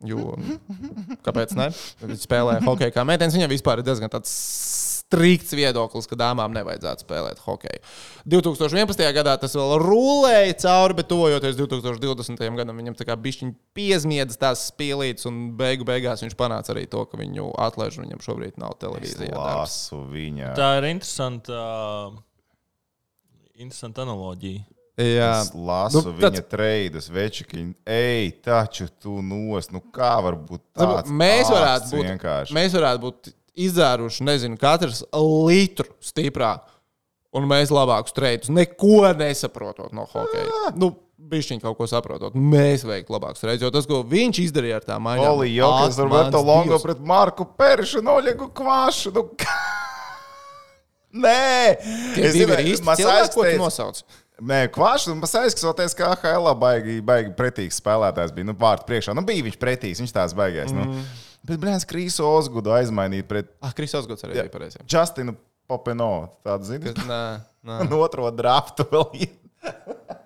[0.05, 0.35] Jo,
[1.25, 1.71] kāpēc ne?
[2.05, 3.33] Viņš spēlē hokeju kā meitenes.
[3.33, 4.29] Viņam vispār ir diezgan tāds
[5.07, 7.79] strikts viedoklis, ka dāmām nevajadzētu spēlēt hokeju.
[8.27, 9.05] 2011.
[9.15, 12.43] gadā tas vēl rulēja cauri, bet tuvojoties 2020.
[12.59, 17.05] gadam, viņam tā kā bišķiņi piezmiedz tās spīlītes, un beigu beigās viņš panāca arī to,
[17.07, 19.31] ka viņu atlaiž, un viņam šobrīd nav televīzijā.
[20.11, 20.51] viņa.
[20.59, 22.17] Tā ir interesanta uh,
[23.55, 24.65] interesanta analoģija.
[24.97, 27.73] Jā, Es lasu Nu, nu, tāds- viņa treidus, večikiņu.
[27.85, 31.11] Ej, taču tu nos, nu kā var būt tāds?
[31.13, 32.55] mēs varētu būt, vienkārši.
[32.57, 33.29] mēs varētu būt
[33.65, 36.65] izdzēruši, nezinu, katrs litru stiprāk,
[37.35, 40.71] un mēs labākus treitus neko nesaprotot no hokeja.
[40.77, 40.93] Nu,
[41.27, 42.35] Bišķiņ kaut ko saprotot.
[42.37, 46.39] Mēs veiktu labākus reizes, jo tas, ko viņš izdarīja ar tām mājām, Oli Jokas, Roberto
[46.45, 49.11] Longo pret Marku Perišu, Noļegu Kvašu.
[49.15, 49.25] Nu?
[51.25, 51.73] Nē,
[52.15, 54.01] divi ir īsti cilvēki, ko tu nosauc.
[54.37, 58.51] Nē, Kvašs un teica, ka AHL baigi, baigi pretīgs spēlētājs bija.
[58.51, 59.15] Nu, vārtu priekšā.
[59.17, 60.69] Nu, bija viņš pretīgs, viņš tās baigais.
[60.69, 60.85] Mm.
[60.93, 61.07] Nu.
[61.45, 64.81] Bet, blēns, Krīsu Ozgudu aizmainīt pret Ah, Kristos Gods arī bija pareizi.
[64.89, 65.35] Justinu
[65.67, 66.11] Popeno.
[66.47, 66.93] Tādu zini?
[67.07, 67.21] Nē,
[67.67, 67.81] nē.
[67.85, 69.27] Un otro draftu vēl.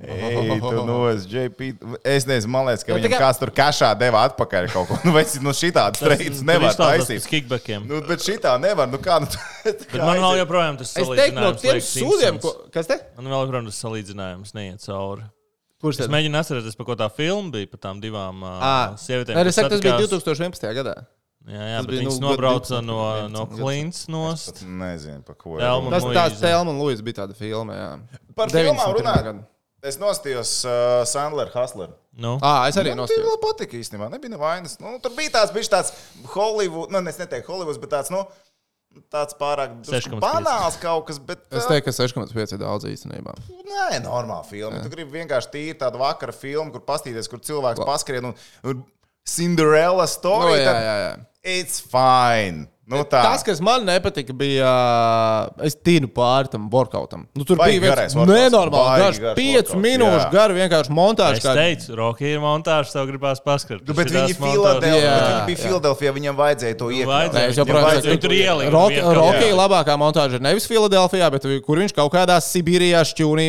[0.00, 1.74] Ej, tu nos, JP.
[2.08, 4.96] Es nezinu, man liekas, ka Nu, viņam tikai- kāds tur kašā deva atpakaļ kaut ko.
[5.04, 7.26] Nu, vai nu šitāds treids nevar taisīt.
[7.28, 7.84] Kickbackiem.
[7.88, 8.88] Nu, bet šitā nevar.
[8.88, 9.28] Nu, kā, nu,
[9.66, 12.96] Bet man vēl joprojām tas Es teiktu, no salīdzinājums tiem sūdiem, ko, kas te?
[13.18, 15.28] Man vēl joprojām tas salīdzinājums neiet cauri.
[15.80, 16.12] Kurš Es tad?
[16.12, 19.38] mēģinu atcerēties, par ko tā filma bija, par tām divām Ah, sievietēm.
[19.48, 20.24] Es saku, tas bija satikās.
[20.26, 20.74] 2011.
[20.76, 20.94] gadā.
[21.48, 23.62] Jā, jā tas bet bija, viņas nu, nobrauca gadu no, 11, no 11.
[23.62, 24.60] Klints nost.
[24.68, 25.54] Nezinu, par ko.
[25.56, 26.40] Telma Tas Luīza.
[26.42, 27.72] Telma un Luisa bija tāda filma.
[27.78, 27.88] Jā.
[28.36, 28.76] Par 91.
[28.76, 29.40] filmām runājot.
[29.88, 31.94] Es nostījos uh, Sandler Hustler.
[32.20, 33.24] Nu, Ah, es arī Man nostājos.
[33.24, 34.10] Nu, vēl patika īstenībā.
[34.12, 34.76] Nebija nevainas.
[34.84, 35.94] Nu, tur bija tāds, bija tāds
[36.34, 38.20] Hollywood, nu, es neteiktu Hollywoods, bet tāds, nu,
[39.10, 40.20] tāds pārāk drusku 6,5.
[40.24, 41.18] banāls kaut kas.
[41.22, 43.34] Bet, Es uh, teiktu, ka 6,5 ir daudz īstenībā.
[43.70, 44.80] Nē, normāla filma.
[44.84, 48.34] Tu gribi vienkārši tīri tādu vakara filmu, kur pastīties, kur cilvēks paskrien un,
[48.66, 48.82] un
[49.30, 50.58] Cinderella Nu, story.
[50.62, 51.10] jā, jā, jā.
[51.44, 52.66] It's fine.
[52.90, 53.20] Nu, tā.
[53.22, 54.70] Tas, kas man nepatika, bija.
[55.62, 57.22] Es tīnu pāri tam workoutam.
[57.38, 58.54] Nu, tur Baigi bija garais viens
[58.90, 60.30] Baigi garš, garš 5 workouts, minūšu jā.
[60.34, 61.38] garu vienkārši montāžu.
[61.38, 63.86] es teicu, Rocky ir montāžs, tev gribās paskatīt.
[63.86, 65.62] Nu, bet viņi, Filadelfijā, Jā, bet viņi bija jā.
[65.68, 67.12] Filadelfijā, viņam vajadzēja to iekļaut.
[67.14, 67.46] vajadzēja.
[67.46, 69.00] Nē, es joprojām Viņi tur ielika Rocky.
[69.20, 73.48] Rocky labākā montāža ir nevis Filadelfijā, bet kur viņš kaut kādā Sibīrijā šķūnī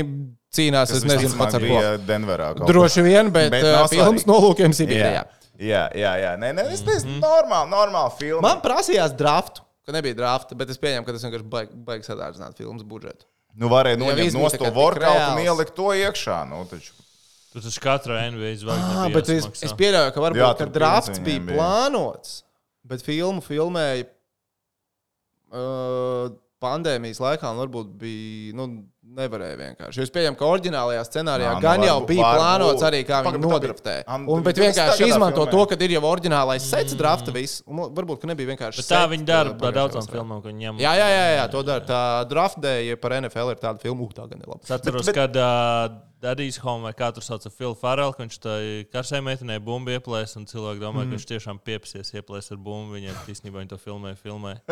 [0.53, 0.93] cīnās.
[0.93, 1.81] Tas Es nezinu, pats ar ko.
[2.05, 2.53] Denverā.
[2.61, 4.29] kaut Droši vien, bet, Bet filmas svarīgi.
[4.29, 4.75] nolūkiem.
[4.75, 5.13] Sibīrijā.
[5.17, 5.25] Jā,
[5.61, 6.13] jā, jā.
[6.21, 6.31] jā.
[6.41, 8.43] Nē, nē, es teicu, normāli, normāli filma.
[8.47, 12.59] Man prasījās draftu, ka nebija drafta, bet es pieņēmu, ka tas vienkārši baigi baig sadārdzināt
[12.59, 13.27] filmas budžetu.
[13.59, 16.41] Nu, varēja Ja noņemt no tik workout un ielikt to iekšā.
[16.49, 16.93] Nu, taču.
[17.51, 18.93] Tu taču katru NBA zvaigzni.
[18.95, 21.57] Ah, es, es pieļauju, ka varbūt Jā, tur ka drafts bija bija.
[21.57, 22.37] plānots,
[22.87, 24.05] bet filmu filmēja
[25.51, 26.31] uh,
[26.63, 28.55] pandēmijas laikā, un varbūt bija.
[28.55, 28.69] Nu,
[29.11, 29.99] Nevarēja vienkārši.
[29.99, 32.37] Jo es pieņemu, ka oriģinālajā scenārijā Nā, nu, gan jau varbūt- bija varbūt.
[32.39, 33.95] plānots arī, kā viņi bet tā nodraftē.
[34.07, 37.61] Un, bet vienkārši izmanto to, ka ir jau oriģinālais sets drafta viss.
[37.67, 38.77] Un varbūt, ka nebija vienkārši.
[38.79, 40.79] Bet tā viņi dara uh, ar daudzām filmām, ko viņi ņem.
[40.79, 41.83] Jā, jā, jā, jā, to dara.
[41.91, 42.01] Tā
[42.31, 44.63] draftdēja par NFL ir tāda filma, uh, tā gan ir laba.
[44.63, 48.87] Es atceros, kad uh, Daddy's Home vai kā tur sauc Filu Farelu, ka viņš tai
[48.93, 52.95] karsai meitenei bumbu ieplēs, un cilvēki domā, ka viņš tiešām piepsies ieplēs ar bumbu.
[52.95, 54.55] Viņiem īstenībā viņi to filmē, filmē.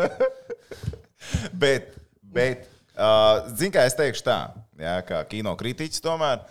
[1.52, 1.92] Bet,
[2.24, 2.64] bet
[3.00, 4.38] uh, zini, kā es teikšu tā,
[4.80, 6.44] jā, kā kino kritiķis tomēr.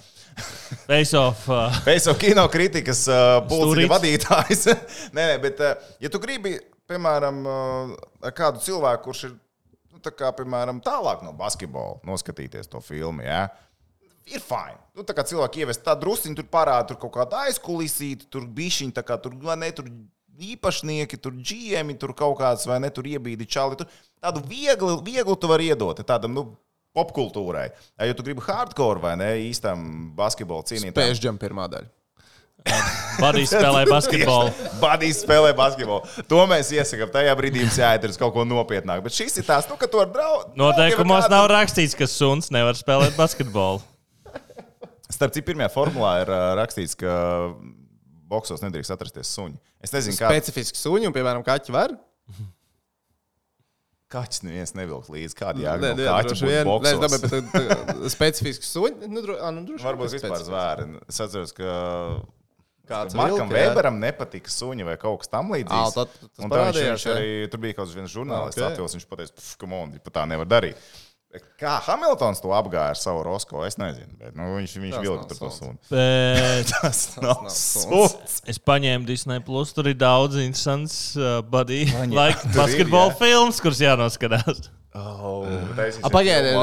[0.86, 1.48] Face off.
[1.60, 4.66] Uh, Pēc kino kritikas uh, pulciņa vadītājs.
[5.16, 6.56] nē, nē, bet, uh, ja tu gribi,
[6.90, 9.34] piemēram, uh, kādu cilvēku, kurš ir,
[9.94, 13.48] nu, tā kā, piemēram, tālāk no basketbola, noskatīties to filmu, jā,
[14.30, 14.78] ir fini.
[14.96, 18.96] Nu, tā kā cilvēki ievest tādu drusciņu, tur parāda tur kaut kādu aizkulisīti, tur bišķiņu,
[18.96, 19.90] tā kā tur, vai ne, tur
[20.40, 23.80] īpašnieki, tur džiemi, tur kaut kāds, vai ne, tur iebīdi čali.
[23.80, 23.90] Tur,
[24.24, 26.46] tādu vieglu, vieglu tu vari iedot tādam, nu,
[26.98, 27.70] popkultūrai.
[28.02, 30.98] Ja tu gribi hardcore vai ne, īstam basketbola cīnītājam.
[30.98, 31.92] Pēžģam pirmā daļa.
[33.20, 34.52] Buddy spēlē basketbolu.
[34.84, 36.26] Badīs spēlē basketbolu.
[36.28, 37.12] To mēs iesakām.
[37.14, 39.06] Tajā brīdī jums jāiet uz kaut ko nopietnāku.
[39.08, 40.52] Bet šis ir tās, nu, ka tu ar draugu.
[40.60, 43.84] Noteikumos nav rakstīts, ka suns nevar spēlēt basketbolu.
[45.10, 47.14] Starp citu, pirmajā formulā ir rakstīts, ka
[48.30, 49.58] boxos nedrīkst atrasties suņi.
[49.84, 51.96] Es nezinu, kā Specifiski suņi, un, piemēram, kaķi var.
[54.14, 55.38] kaķis neviens nevilk līdzi.
[55.38, 56.70] Kāda jāga Nē, droši vien.
[56.70, 59.10] Nē, es domāju, bet tā- specifiski suņi.
[59.12, 60.88] Nu, dro, nu, droši Varbūt vispār zvēri.
[61.10, 61.74] Es atceros, ka
[62.90, 63.52] Kāds Markam?
[63.54, 65.94] Weberam nepatika suņi vai kaut kas tam Ā, līdzīgs.
[65.94, 67.18] tad tas Un tā viņš, parādījās, viņš jā.
[67.20, 68.64] arī tur bija kaut kāds viens žurnālists, Ok.
[68.64, 68.70] okay.
[68.72, 68.96] Latvijas.
[68.98, 70.88] Viņš pateica, ka man pat tā nevar darīt.
[71.62, 74.16] Kā Hamiltons to apgāja ar savu Rosko, es nezinu.
[74.18, 75.76] Bet, nu, viņš viņš vilka tur to sunu.
[75.92, 78.40] Bet Tas nav suns.
[78.50, 82.16] es paņēmu Disney, plus, tur ir daudz interesants uh, buddy, Paņem.
[82.18, 84.72] like basketbola filmas, kuras jānoskatās.
[84.98, 85.46] Oh,
[86.10, 86.56] Pagaidiet,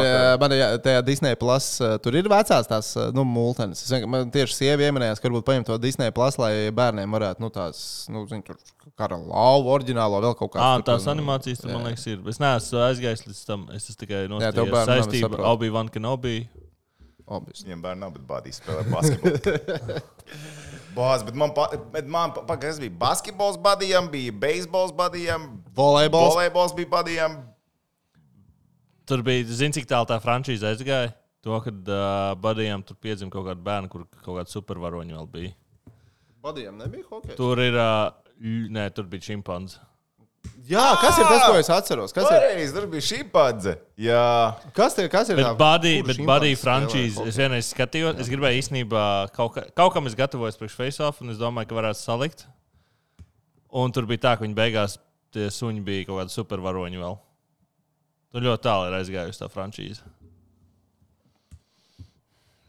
[0.43, 1.69] man ir tajā Disney plus,
[2.03, 3.85] tur ir vecās tās nu, multenes.
[3.85, 7.39] Es vienkārši- Man tieši sieviete ieminējās, ka varbūt paņemt to Disney plus, lai bērniem varētu,
[7.45, 8.59] nu, tās, nu, zin, tur
[8.99, 10.89] kara lauvu, oriģinālo vēl kaut Ah, kādu.
[10.91, 12.19] tās animācijas tur, man liekas, ir.
[12.27, 13.69] Es neesmu aizgājis līdz tam.
[13.73, 15.39] Es tikai es saistību.
[15.55, 16.49] Obi-Wan Kenobi.
[17.29, 17.63] Obis.
[17.67, 20.03] Viņam bērni nav, bet bādīs spēlē basketbolu.
[20.97, 21.51] Bāz, bet man,
[21.93, 26.35] bet man pa, pa, kas bija basketbols badījām, bija beisbols badījām, Volejbols.
[26.35, 27.37] volejbols bija badījām.
[29.07, 31.13] Tur bija, zini, cik tālu tā frančīze aizgāja.
[31.47, 35.53] To, kad uh, Badijam tur piedzima kaut kāda bērna, kur kaut kāda supervaroņa vēl bija.
[36.43, 37.37] Badījām nebija hokeja.
[37.39, 38.09] Tur ir, uh,
[38.75, 39.79] nē, tur bija čimpanze.
[40.67, 42.15] Jā, kas ir tas, ko es atceros?
[42.15, 43.77] Kas ir, Pareizi, tur bija šī padze.
[44.03, 44.27] Jā,
[44.75, 49.05] kas ir, kas ir šimpanze Badija spēlē frančīze, es vienreiz skatījos, es gribēju īstenībā
[49.37, 52.47] kaut, kā, kaut kam es gatavojos priekš face-off, un es domāju, ka varētu salikt.
[53.77, 54.99] Un tur bija tā, ka viņi beigās
[55.35, 57.19] tie suņi bija kaut kādi supervaroņi vēl.
[58.37, 60.03] Tur ļoti tālu ir aizgājusi tā frančīze.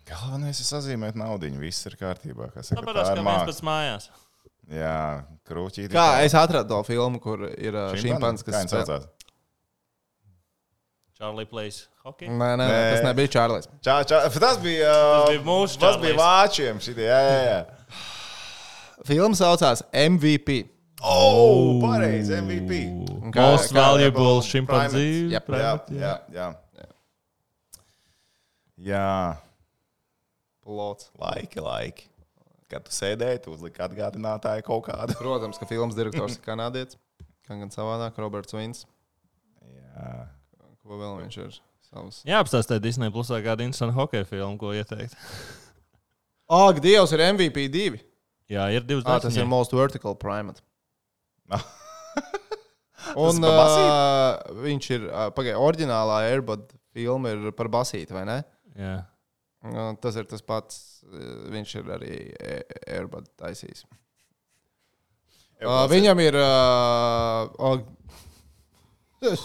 [0.08, 1.50] galvenais ir sazīmēt naudu.
[1.60, 2.48] Viss ir kārtībā.
[2.54, 3.50] kā Saka, Tāpēc, tā ka ir māksla.
[3.50, 4.06] pēc mājās.
[4.72, 4.94] Jā,
[5.48, 5.92] krūķīte.
[5.92, 9.02] Kā es atradu to filmu, kur ir uh, šimpanze, kas spēlē.
[11.18, 12.30] Charlie plays hockey.
[12.30, 13.68] Nē, nē, nē, tas nebija Čārlis.
[13.84, 16.24] Čā, čā, tas bija, Tas bija mūsu Tas bija Čārlis.
[16.24, 16.82] vāčiem.
[16.88, 17.60] Šitie, jā, jā, jā.
[19.08, 20.60] Filma saucās MVP.
[21.04, 22.80] Oh, pareizi, MVP.
[23.22, 25.28] Un kā- Most kā- valuable chimpanzee.
[25.30, 25.34] Yep.
[25.34, 26.48] Jā, primate, jā, jā.
[28.78, 29.38] Jā,
[30.64, 31.10] Plots.
[31.18, 32.08] laiki, laiki.
[32.70, 35.16] Kad tu sēdēji, tu uzliki atgādinātāju kaut kādu.
[35.22, 36.98] Protams, ka filmas direktors ir kanādietis.
[37.48, 38.84] Kā gan savādāk, Roberts Vins.
[39.64, 40.28] Jā.
[40.84, 41.56] Ko vēl viņš ir?
[41.88, 42.20] Savs.
[42.28, 45.16] Jā, apstāstiet Disney plusā kādu interesantu hokeja filmu, ko ieteikt.
[46.52, 48.02] Ak, Dievs ir MVP 2.
[48.52, 49.46] Jā, ir divas Ah, tas ir.
[49.48, 50.60] Most Vertical Primate.
[53.18, 56.66] Un par uh, viņš ir, uh, pagaidi, oriģinālā Airbud
[56.98, 58.42] filma ir par basīti, vai ne?
[58.78, 58.98] Jā.
[59.68, 60.84] Uh, tas ir tas pats.
[61.08, 62.16] Viņš ir arī
[62.84, 63.86] Airbud taisījis.
[65.64, 66.36] Uh, viņam ir.
[66.38, 67.80] Uh,
[69.24, 69.40] uh,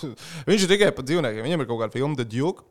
[0.48, 1.46] viņš ir tikai par dzīvniekiem.
[1.46, 2.66] Viņam ir kaut kāda filma, The Duke.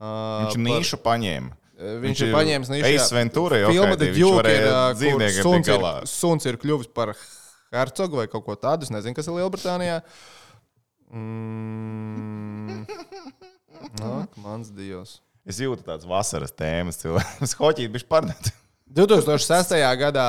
[0.00, 1.50] Uh, Viņš nīšu paņēma.
[1.50, 2.88] Par, viņš ir paņēmis nīšu.
[2.88, 4.66] Eis Ventura, jau Filma The Duke ir.
[4.68, 7.12] uh, kur suns ir, suns ir kļuvis par
[7.74, 8.86] hercogu vai kaut ko tādu.
[8.86, 10.00] Es nezinu, kas ir Lielbritānijā.
[11.10, 12.84] Mm.
[14.00, 15.18] Nāk, mans dievs.
[15.48, 17.56] Es jūtu tādas vasaras tēmas, cilvēks.
[17.60, 18.52] Hoķīt bija pārnāt.
[18.90, 19.72] 2006.
[20.00, 20.26] gadā,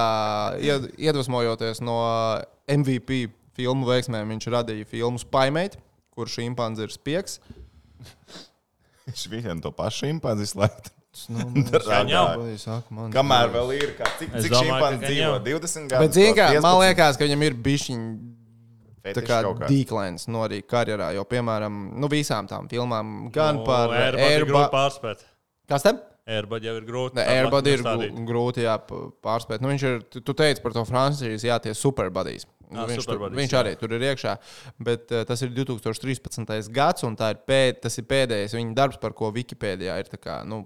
[0.61, 1.97] ied- iedvesmojoties no
[2.69, 3.25] MVP
[3.57, 5.81] filmu veiksmēm, viņš radīja filmu Spaimate,
[6.13, 7.39] kur šimpanze ir spiegs.
[9.09, 10.91] Viņš viņam to pašu impanzi slēgt.
[11.27, 11.43] Nu,
[12.61, 15.23] saka, man Kamēr vēl ir, kā, cik, cik šimpanzi ka dzīvo?
[15.25, 15.39] jau.
[15.43, 16.05] 20 gadus.
[16.05, 16.83] Bet, zini, kā, man 15?
[16.85, 18.05] liekas, ka viņam ir bišķiņ
[19.17, 23.91] tā kā dīklains no arī karjerā, jo, piemēram, nu, visām tām filmām, gan Nu, par
[23.91, 24.71] Airbud ir grūti Airbud.
[24.71, 25.27] pārspēt.
[25.71, 25.99] Kas tam?
[26.31, 27.17] Airbud jau ir grūti.
[27.17, 28.15] Ne, tā Airbud ir nostādīt.
[28.15, 28.75] gru- grūti jā,
[29.25, 29.63] pārspēt.
[29.63, 32.45] Nu, viņš ir, tu, tu teici par to Francijas, jā, tie superbuddies.
[32.71, 33.63] Nu, viņš, tur, superbuddies, viņš jā.
[33.65, 34.37] arī tur ir iekšā,
[34.79, 36.69] bet uh, tas ir 2013.
[36.71, 40.21] gads, un tā ir pēd, tas ir pēdējais viņa darbs, par ko Wikipēdijā ir, tā
[40.21, 40.61] kā, nu,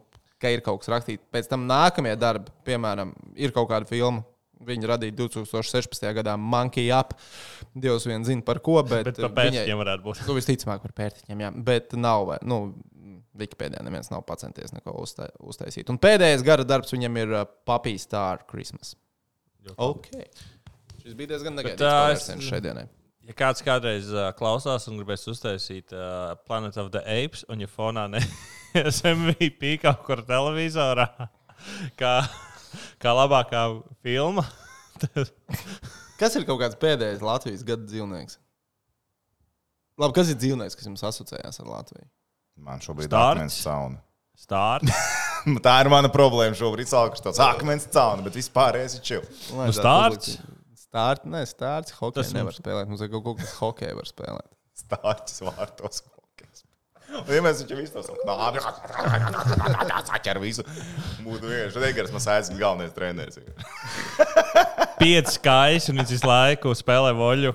[0.45, 1.25] ka ir kaut kas rakstīts.
[1.33, 4.23] Pēc tam nākamie darbi, piemēram, ir kaut kāda filma.
[4.65, 6.05] Viņa radīja 2016.
[6.15, 7.11] gadā Monkey Up.
[7.75, 10.21] Dievs vien zina par ko, bet, Bet par viņai- pētījumiem varētu būt.
[10.29, 11.49] Nu, visticamāk, par pērtiķiem, jā.
[11.67, 12.61] Bet nav, vai- nu,
[13.35, 15.89] Wikipēdijā neviens nav pacenties neko uztai, uztaisīt.
[15.91, 18.93] Un pēdējais gara darbs viņam ir uh, Puppy Star Christmas.
[19.75, 20.07] Ok.
[21.03, 22.85] Šis bija diezgan negaidīts pavērsiens šai dienai.
[23.25, 27.69] Ja kāds kādreiz uh, klausās un gribēs uztaisīt uh, Planet of the Apes, un ja
[27.71, 31.09] fonā neies MVP kaut kur televizorā,
[31.97, 32.15] kā,
[33.01, 33.67] kā labākā
[34.05, 34.45] filma,
[35.01, 35.33] tad
[36.15, 38.37] Kas ir kaut kāds pēdējais Latvijas gada dzīvnieks?
[39.99, 42.07] Labi, kas ir dzīvnieks, kas jums asociējās ar Latviju?
[42.63, 43.35] Man šobrīd ir Stārts?
[43.35, 43.99] akmens cauna.
[44.39, 44.99] stāsts.
[45.65, 46.87] Tā ir mana problēma šobrīd.
[46.89, 49.25] Sākuši tāds akmens cauna, bet vispārējais ir čil.
[49.75, 50.37] stārts?
[50.95, 52.87] Stārts, nē, stārts, hokeja Tas nevar mums- spēlēt.
[52.87, 54.47] Mums ir kaut kaut kas hokeja var spēlēt.
[54.79, 56.03] Stārķis vārtos.
[57.15, 58.25] Un, ja mēs viņu visu to sakām.
[61.23, 63.37] Būtu vienkārši Regars, man aizsmeļ galvenais treneris.
[64.99, 67.53] Pieci skaisti, un viņš visu laiku spēlē voļu.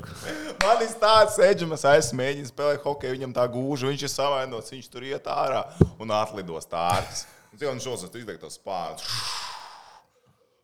[0.63, 4.89] Man ir tāds, Edžers, es mēģinu spēlēt hokeju, viņam tā gūža, viņš ir savainots, viņš
[4.93, 5.65] tur iet ārā
[5.99, 7.27] un atlido stārķis.
[7.61, 9.05] Un šos izdeigts tos spārnus.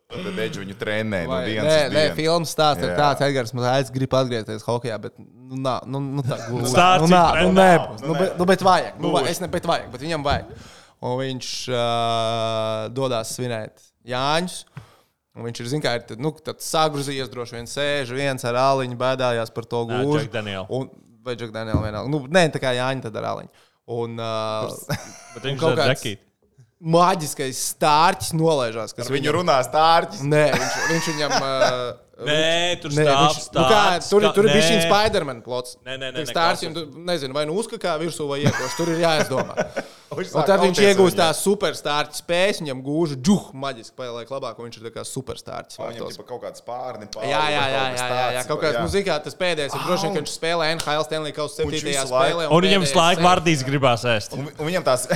[0.06, 3.64] Tad Edžers viņu trenē no Vai- dienas Nē, nē, filmas stāsts ir tāds, Edgars, man
[3.72, 6.70] aiz grib atgriezties hokeja, bet nu, nā, nu, nu, tā gluži.
[6.70, 8.00] Stāsts nu, nā, nu, nav, nebūs.
[8.04, 9.00] nu, Nu, bet, nu, bet vajag.
[9.02, 9.32] Nu, Gluži.
[9.34, 10.52] es ne, bet vajag, bet viņam vajag.
[11.06, 14.60] Un viņš uh, dodas svinēt Jāņus.
[15.36, 16.30] Un viņš ir, ir tad, nu,
[16.64, 19.82] sagrozījies, droši vien sēž viens ar aliņu, bēdājās par to
[20.32, 20.64] Daniel.
[20.70, 20.86] Un,
[21.26, 22.08] vai Jack Daniel vienalga.
[22.08, 23.50] Nu, nē, tā kā Jāņa tad ar aliņu.
[23.98, 24.70] Un, uh,
[25.34, 26.22] Bet viņš kaut kāds- džekīt.
[26.76, 28.92] Maģiskais stārķis nolaižās.
[29.00, 30.26] Ar viņu runā stārķis.
[30.28, 31.36] Nē, viņš, viņš viņam.
[31.40, 31.86] Uh,
[32.16, 34.86] Nē, tur Nē, stāv viņš, nu kā, stāsts, tur, kā- tur ir bijis šis nē.
[34.88, 35.76] Spiderman plots.
[35.84, 38.76] Nē, nē, nē, Tur nē, stāsts jums, nezinu, vai nu uzkakā virsū vai iekoš.
[38.78, 39.52] Tur ir jāizdomā.
[40.16, 44.76] Un tad viņš iegūst tās superstārķa spējas, viņam gūža džuh, maģiski paliek labāk, un viņš
[44.78, 45.80] ir tā kā superstārķis.
[45.82, 47.08] Viņam ir kaut kāds pārni.
[47.26, 48.44] Jā, jā, jā, jā, jā, jā.
[48.46, 51.58] Kaut kāds muzikā tas pēdējais ir droši vien, ka viņš spēlē NHL Stanley Un viņš
[51.58, 51.90] 7.
[51.90, 52.46] visu laiku- spēlē.
[52.54, 54.38] Un viņam slēgt vārdīs gribās ēst.
[54.38, 55.08] Un, un viņam tās,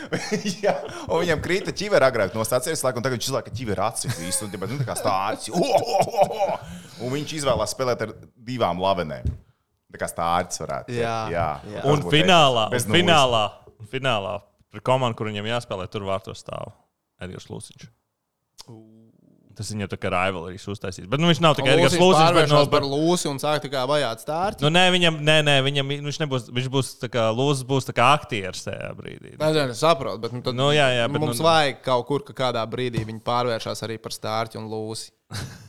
[0.66, 0.76] jā,
[1.08, 4.52] un viņam krita ķivera agrāk no stācijas un tagad viņš izlaiž ķivera acis visu, un
[4.52, 5.48] nu, tā kā stārķis.
[6.36, 6.56] Oh.
[7.04, 8.14] Un viņš izvēlās spēlēt ar
[8.46, 9.26] divām lavenēm.
[9.92, 10.90] Tā kā stārķis varētu.
[10.92, 11.00] teikt.
[11.00, 11.48] Jā, jā.
[11.72, 11.82] jā.
[11.88, 13.44] Un finālā, un finālā,
[13.80, 14.34] un finālā
[14.72, 16.74] par komandu, kur viņam jāspēlē, tur vārtos stāv
[17.22, 17.86] Edgars Lūsiņš.
[19.56, 21.06] Tas viņam tā kā rivalrīs uztaisīs.
[21.08, 23.70] Bet nu, viņš nav tikai Edgars Lūsis Lūsiņš, bet no, par lūsi un sāk tā
[23.72, 24.64] kā vajāt stārķi.
[24.66, 27.94] Nu, nē, viņam, nē, nē, viņam viņš nebūs, viņš būs tā kā Lūsis, būs tā
[27.96, 29.32] kā aktieris tajā brīdī.
[29.40, 32.26] Nezinu, es saprotu, bet, nu, tad, Nu, jā, jā, bet mums nu- vajag kaut kur,
[32.28, 35.08] ka kādā brīdī viņi pārvēršas arī par stārķi un lūsi.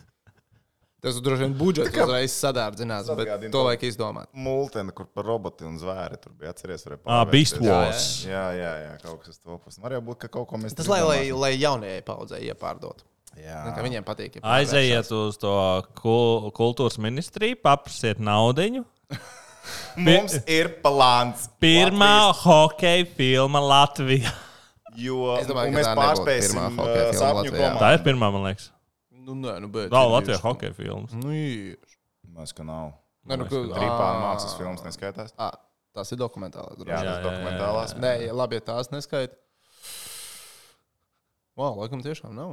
[1.02, 4.32] Tas droši vien budžets uzreiz sadārdzinās, bet to to- vajag izdomāt.
[4.34, 6.88] Multena, kur par roboti un zvēri tur bija atceries.
[7.06, 8.26] Ah, Beast Wars.
[8.26, 9.78] Jā, jā, jā, kaut kas topas.
[9.78, 13.06] Var jau būt, ka kaut ko mēs Tas lai, lai, lai jaunajai paudzei iepārdot.
[13.38, 14.40] Jā, Nu, ka Viņiem patīk.
[14.40, 14.42] ja.
[14.42, 15.54] Aizejiet uz to
[15.94, 18.84] kul kultūras ministriju, paprasiet naudu.
[19.98, 21.46] Mums ir plāns.
[21.62, 24.34] Pirmā hokeja filma Latvijā.
[24.98, 27.58] Jo domāju, mēs pārspēsim pirmā uh, hokeja filma sapņu Latvijā.
[27.60, 27.82] komandu.
[27.84, 28.72] Tā ir pirmā, man liekas.
[29.28, 29.92] Nu, nē, nu, bet.
[29.92, 30.42] Vēl bijuši.
[30.46, 31.12] hokeja filmas.
[31.20, 31.76] Nu, ir.
[32.38, 32.94] Mēs, ka nav.
[33.28, 35.34] Nē, nu, ka- Trīpāna ā, mākslas filmas neskaitās.
[35.36, 35.52] ā,
[35.98, 36.78] Tas ir dokumentālais.
[36.78, 36.94] Jā, droši.
[36.94, 37.94] jā, tas jā, dokumentālās.
[37.98, 39.34] Nē, ja labi, ja tās neskaita.
[41.58, 42.52] Wow, laikam tiešām nav.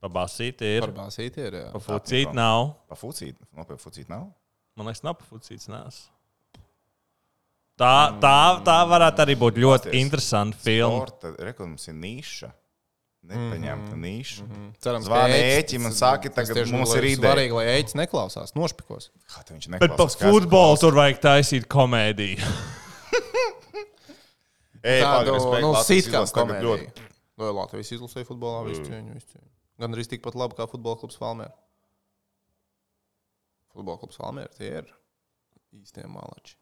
[0.00, 0.84] Pa basīti ir.
[0.86, 1.56] Par bāzīti ir.
[1.58, 1.66] jā.
[1.74, 2.70] Pa fucīt nav.
[2.88, 3.36] Pa fucīt.
[3.52, 4.28] No, pa fucīt nav.
[4.78, 5.98] Man liekas, nav pa fucīts nēs.
[7.80, 7.90] Tā,
[8.22, 9.98] tā, tā varētu arī būt ļoti Pasties.
[10.04, 11.02] interesanta filma.
[11.08, 12.50] Sporta reklāmas ir niša.
[13.20, 14.44] Nepaņemta niša.
[14.80, 17.20] Cerams, Zvani ēķis- ēķim un saki, tas tagad tieši mums ir ideja.
[17.34, 19.10] Svarīgi, lai ēķis neklausās, nošpikos.
[19.28, 20.24] Kā viņš Bet par neklausās?
[20.24, 22.40] Futbolu tur vajag taisīt komēdiju.
[24.80, 26.68] Ej, Tādu, pagaidi, nu, sitkām komēdiju.
[26.70, 27.08] ļoti-
[27.40, 29.48] Nu, Latvijas izlasīja futbolā, visu cieņu, visu cieņu.
[29.80, 31.52] Gan arī tikpat labi kā futbola klubs Valmēra.
[33.72, 34.90] Futbola klubs Valmēra tie ir
[35.80, 36.56] īstie malači.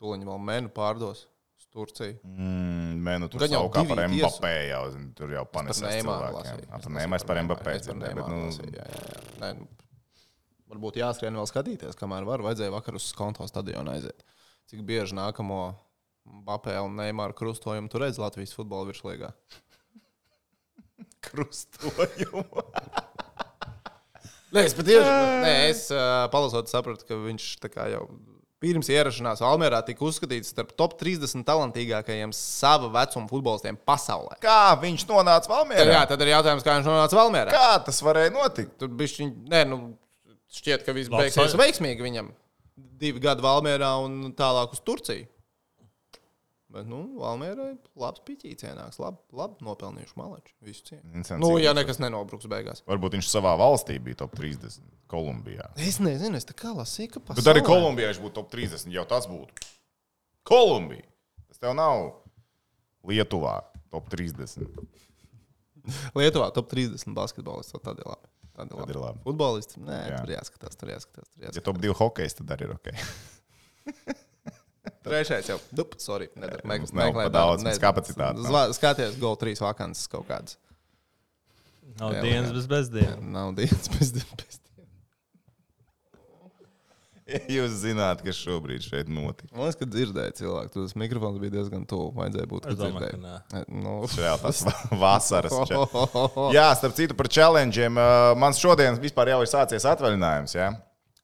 [0.00, 1.26] Tūliņi vēl menu pārdos
[1.74, 2.18] uz Turciju.
[2.22, 4.82] Mm, Mē, nu tur Gan jau kā par Mbappé jau,
[5.18, 6.36] tur jau Par Neimaru cilvēkiem.
[6.38, 6.68] lasīju.
[6.70, 7.64] Ā, Es Par par Mbappé.
[7.64, 8.38] Par dzirdēju, nu,
[8.70, 9.24] jā, jā, jā.
[9.42, 9.66] Nē, nu,
[10.74, 12.42] Varbūt jāskrien vēl skatīties, kamēr var.
[12.42, 14.24] Vajadzēja vakar uz konto stadionu aiziet.
[14.70, 15.58] Cik bieži nākamo
[16.24, 19.32] Mbappé un Neimāra krustojumu tur redz Latvijas futbola virslīgā?
[21.26, 22.64] Krustojumu.
[24.54, 28.04] Nē, es patiešām, nē, es uh, palasot, sapratu, ka viņš tā kā jau
[28.64, 34.38] pirms ierašanās Almērā tika uzskatīts starp top 30 talantīgākajiem sava vecuma futbolistiem pasaulē.
[34.44, 36.00] Kā viņš nonāca Tad, jā, Valmērā?
[36.08, 37.52] tad ir jautājums, kā viņš nonāca Valmērā.
[37.52, 38.72] Kā tas varēja notikt?
[38.80, 39.80] Tur bija šī, nē, nu,
[40.54, 42.32] šķiet, ka viss beigsies veiksmīgi viņam.
[43.04, 45.28] Divi gadi Valmērā un tālāk uz Turciju.
[46.74, 50.54] Bet, nu, Valmērai labs piķīts ienāks, labi, labi nopelnījuši malači.
[50.66, 50.96] Visu.
[50.96, 52.82] Interesanti, Nu, ja nekas nenobruks beigās.
[52.90, 54.80] Varbūt viņš savā valstī bija top 30.
[55.06, 55.68] Kolumbijā.
[55.78, 58.90] Es nezinu, es tā kā lasīju, ka Bet arī pasaulē- Kolumbijā viņš būtu top 30.
[58.96, 59.68] Jau tas būtu.
[60.50, 61.06] Kolumbija.
[61.46, 62.10] Tas tev nav
[63.06, 63.54] Lietuvā
[63.94, 64.66] top 30.
[66.18, 67.76] Lietuvā top 30 basketbolists.
[67.84, 68.26] Tad ir labi.
[68.56, 69.06] Tad ir Tad ir labi.
[69.06, 69.22] labi.
[69.28, 69.76] Futbolists.
[69.78, 70.18] Nē, Jā.
[70.24, 71.30] tur jāskatās, tur jāskatās.
[71.30, 71.64] Tur Ja jāskatās.
[71.70, 72.88] top 2 hokejs, tad arī ir ok.
[75.04, 75.58] Trešais jau.
[75.76, 76.30] Dup, sorry.
[76.36, 77.68] Nedar, Mums nav meklē pa daudz, darbu.
[77.68, 78.48] mums kapacitāte nav.
[78.50, 80.56] Zva- Skaties, gol 3 vakances kaut kādas.
[82.00, 82.54] Nav Jā, dienas jā.
[82.56, 83.24] bez bezdienas.
[83.36, 84.60] Nav dienas bez dienas.
[87.48, 89.48] Jūs zināt, kas šobrīd šeit notiek.
[89.54, 90.72] Man liekas, ka dzirdēju cilvēku.
[90.74, 92.10] Tas mikrofons bija diezgan tuvu.
[92.18, 92.66] Vajadzēja būt
[93.22, 93.62] nē.
[93.72, 94.60] Nu, Reāli tas
[95.04, 95.54] vasaras.
[96.52, 97.96] Jā, starp citu par challengeiem.
[97.96, 100.52] uh, Man šodien vispār jau ir sācies atvaļinājums.
[100.58, 100.68] Jā,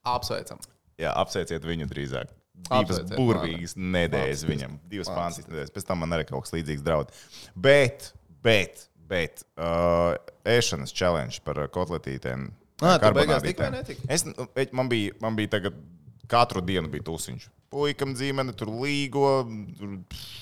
[0.09, 0.62] Apsveicam.
[0.97, 2.33] jā apsveiciet viņu drīzāk.
[2.69, 4.77] Divas burvīgas nedēļas viņam.
[4.91, 5.75] Divas fantastiskas nedēļas.
[5.75, 7.15] Pēc tam man arī kaut kas līdzīgs draud.
[7.59, 8.13] Bet,
[8.45, 10.15] bet, bet uh,
[10.49, 12.51] ēšanas challenge par kotletītēm.
[12.81, 14.05] Ā, tu beigās tik vai netik?
[14.09, 15.81] Es, nu, eķ, man, bija, man bija tagad
[16.31, 17.49] katru dienu bija tusiņš.
[17.71, 19.33] Puikam dzīmene, tur līgo.
[19.79, 20.39] Tur, pff,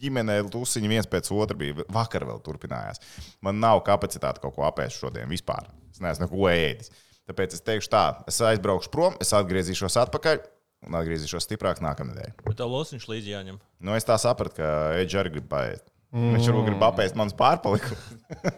[0.00, 1.84] ģimenē tusiņi viens pēc otra bija.
[1.92, 3.00] Vakar vēl turpinājās.
[3.44, 5.70] Man nav kapacitāte kaut ko apēst šodien vispār.
[5.92, 6.92] Es neesmu neko ēdis.
[7.26, 10.44] Tāpēc es teikšu tā, es aizbraukšu prom, es atgriezīšos atpakaļ
[10.84, 12.32] un atgriezīšos stiprāk nākamnedēļ.
[12.46, 13.60] Bet tev losiņš līdzi jāņem.
[13.80, 14.70] Nu, es tā sapratu, ka
[15.00, 15.86] Edžers arī grib paēst.
[16.16, 16.36] Mm.
[16.36, 18.04] Viņš arī grib apēst manas pārpalikumus.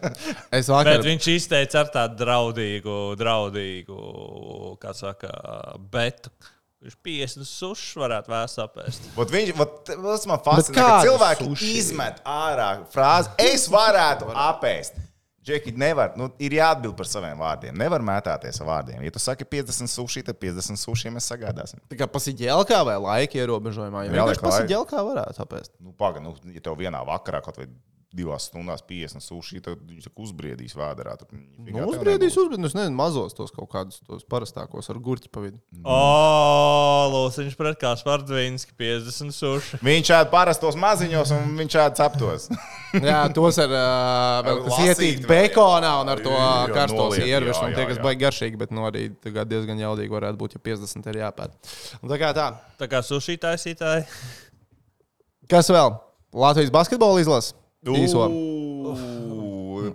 [0.59, 3.97] Es vakar Bet viņš izteica ar tādu draudīgu, draudīgu,
[4.81, 5.31] kā saka,
[5.91, 6.31] betu.
[6.79, 9.09] Viņš 50 sušus varētu vēst apēst.
[9.17, 11.71] Vot Viņš, vot, tas man fascinē, ka cilvēki sushi?
[11.81, 15.01] izmet ārā frāzi, es varētu apēst.
[15.45, 17.77] Džeki, nevar, nu, ir jāatbild par saviem vārdiem.
[17.79, 19.03] Nevar mētāties ar vārdiem.
[19.05, 21.79] Ja tu saki 50 suši, tad 50 suši mēs sagādāsim.
[21.89, 24.03] Tā kā pasiģēlkā vai laika ierobežojumā.
[24.03, 25.71] Ja Jāliek vienkārši pasiģēlkā varētu apēst.
[25.79, 27.69] Nu, paga, nu, ja tev vienā vakarā kaut vai
[28.15, 31.13] divās stundās 50 suši, tad viņš uzbriedīs vēdā.
[31.29, 32.71] Nu, uzbriedīs, uzbriedīs.
[32.71, 35.59] Es nezinu, mazos tos kaut kādus tos parastākos ar gurķi pa vidu.
[35.83, 35.97] O,
[37.13, 39.81] Lūsis pret kā Spārtvīnski 50 suši.
[39.85, 42.49] Viņš ēd parastos maziņos, un viņš ēd ceptos.
[43.09, 46.33] Jā, tos ar uh, vēl kas ietīt bekonā un ar to
[47.19, 47.61] iervišu.
[47.61, 50.57] jā, Un tie, kas baigi garšīgi, bet nu, arī tā kā diezgan jaudīgi varētu būt,
[50.57, 51.57] ja 50 ir jāpēd.
[52.01, 52.49] Un tā kā tā.
[52.81, 54.07] Tā kā suši taisītāji.
[55.49, 55.93] Kas vēl?
[56.33, 57.58] Latvijas basketbola izlase.
[57.87, 58.25] Īso.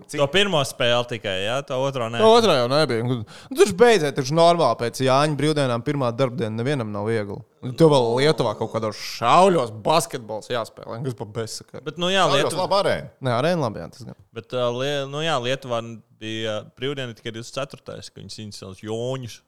[0.08, 2.20] Cik To pirmo spēli tikai, jā, to otro nē.
[2.22, 3.04] No otrā jau nebija.
[3.04, 3.18] Nu,
[3.52, 7.36] Tur beidzot, taču normāli pēc Jāņa brīvdienām pirmā darbdiena nevienam nav viegli.
[7.64, 11.02] Un Tur vēl Lietuvā kaut kādos šauļos basketbols jāspēlē.
[11.04, 11.84] Kas pa bezsakaru?
[11.86, 13.10] Bet, nu jā, Lietuvā labi arēna.
[13.20, 13.82] Nē, arēna labi.
[13.84, 14.18] Jā, tas gan.
[14.36, 15.82] bet, uh, lie, nu, jā, Lietuvā
[16.24, 17.84] bija brīvdiena tikai 24.
[18.08, 19.40] kad viņi cīnījās Joņus.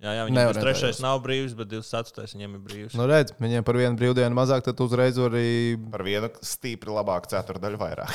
[0.00, 2.32] Jā, jā, viņam tas trešais nav brīvs, bet 24.
[2.32, 2.94] viņam ir brīvs.
[2.96, 5.76] Nu, redz, viņiem par vienu brīvdienu mazāk, tad uzreiz var arī.
[5.92, 8.14] Par vienu stīpri labāku ceturdaļu vairāk.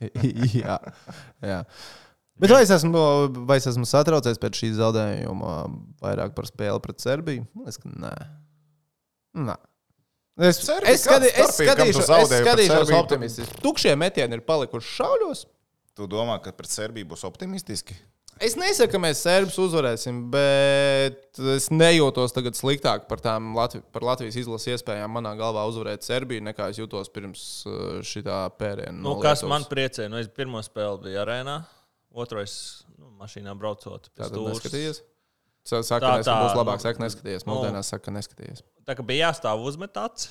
[0.62, 0.78] jā,
[1.46, 1.60] jā.
[2.40, 3.00] Bet vai es, esmu,
[3.46, 5.54] vai es esmu satraucies pēc šī zaudējuma
[6.02, 7.46] vairāk par spēli pret Serbiju?
[7.54, 8.12] Man liekas, ka nē.
[9.50, 9.56] nē.
[10.40, 13.60] Es, Serbija, es, kāda es skatīšos, es skatīšos optimistiski.
[13.62, 15.44] Tukšie metieni ir palikuši šauļos.
[15.94, 17.98] Tu domā, ka pret Serbiju būs optimistiski?
[18.40, 23.20] Es nesaku, ka mēs serbus uzvarēsim, bet es nejūtos tagad sliktāk par
[23.56, 28.38] Latvi par Latvijas izlases iespējām manā galvā uzvarēt Serbiju, nekā es jutos pirms uh, šitā
[28.56, 28.96] pēriena.
[28.96, 30.08] Nu, no kas man priecē?
[30.08, 31.58] Nu, es pirmo spēli biju arēnā,
[32.16, 32.54] otrais
[32.96, 34.08] nu, mašīnā braucot.
[34.16, 35.04] Tātad neskatījies?
[35.68, 37.44] Saka, tā, Tā, tā, tā, būs labāk, nu, saka, neskaties.
[37.44, 37.52] nu.
[37.52, 38.64] Mūsdienās saka, neskaties.
[38.88, 40.30] Tā kā bija jāstāv uzmetāts.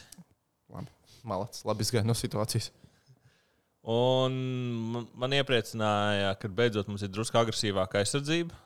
[0.74, 0.89] Labi,
[1.22, 2.72] malacis, labi izgāja no situācijas.
[3.88, 4.34] Un
[5.16, 8.58] man- iepriecināja, ka beidzot mums ir drusku agresīvāka aizsardzība.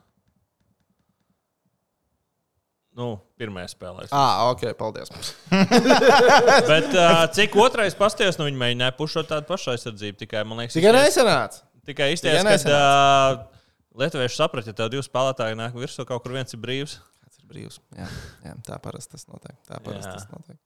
[2.94, 4.06] Nu, pirmajā spēlē.
[4.14, 5.10] Ah, ok, paldies.
[6.70, 10.20] Bet uh, cik otrais pasties, nu viņi mēģināja pušot tādu pašu aizsardzību.
[10.20, 11.64] Tikai, man liekas, Tikai nesenāca.
[11.90, 13.64] tikai Tikai ka uh,
[13.98, 16.96] Lietuvieši saprata, ja tev divi spēlētāji nāk virsū, kaut kur viens ir brīvs.
[17.22, 17.78] Kāds ir brīvs?
[17.98, 18.08] Jā,
[18.46, 19.58] jā tā parasti tas notiek.
[19.70, 20.58] Tā parasti tas notiek.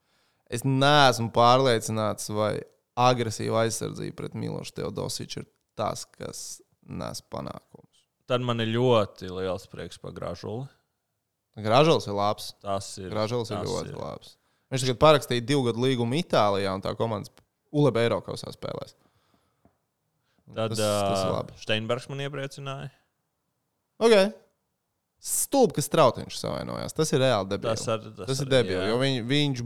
[0.51, 2.53] Es neesmu pārliecināts, vai
[2.97, 8.03] agresīva aizsardzība pret Milošu Teodosiču ir tas, kas nes panākumus.
[8.27, 10.65] Tad man ir ļoti liels prieks par Grāžuli.
[11.57, 12.51] Gražulis ir labs.
[12.61, 13.09] Tas ir.
[13.13, 14.35] Gražulis ir ļoti labs.
[14.71, 17.31] Viņš tagad parakstīja divu gadu līgumu Itālijā, un tā komandas
[17.71, 18.97] Uleba Eiropausā spēlēs.
[20.47, 21.55] Tad tas, tas ir labi.
[21.61, 22.91] Steinbergs man iepriecināja.
[23.97, 24.29] Okay.
[25.17, 26.93] Stulbi, ka Strautiņš savainojās.
[26.95, 27.81] Tas ir reāli debils.
[27.81, 29.23] Tas, ar, tas, Tas ir debils.
[29.27, 29.63] viņš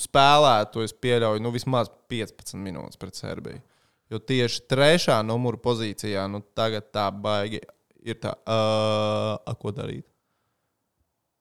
[0.00, 3.62] spēlētu, es pieļauju, nu, vismaz 15 minūtes pret Serbiju.
[4.12, 7.62] Jo tieši trešā numura pozīcijā, nu, tagad tā baigi
[8.06, 10.06] ir tā, uh, ko darīt.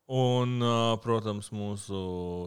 [0.05, 1.99] Un, uh, protams, mūsu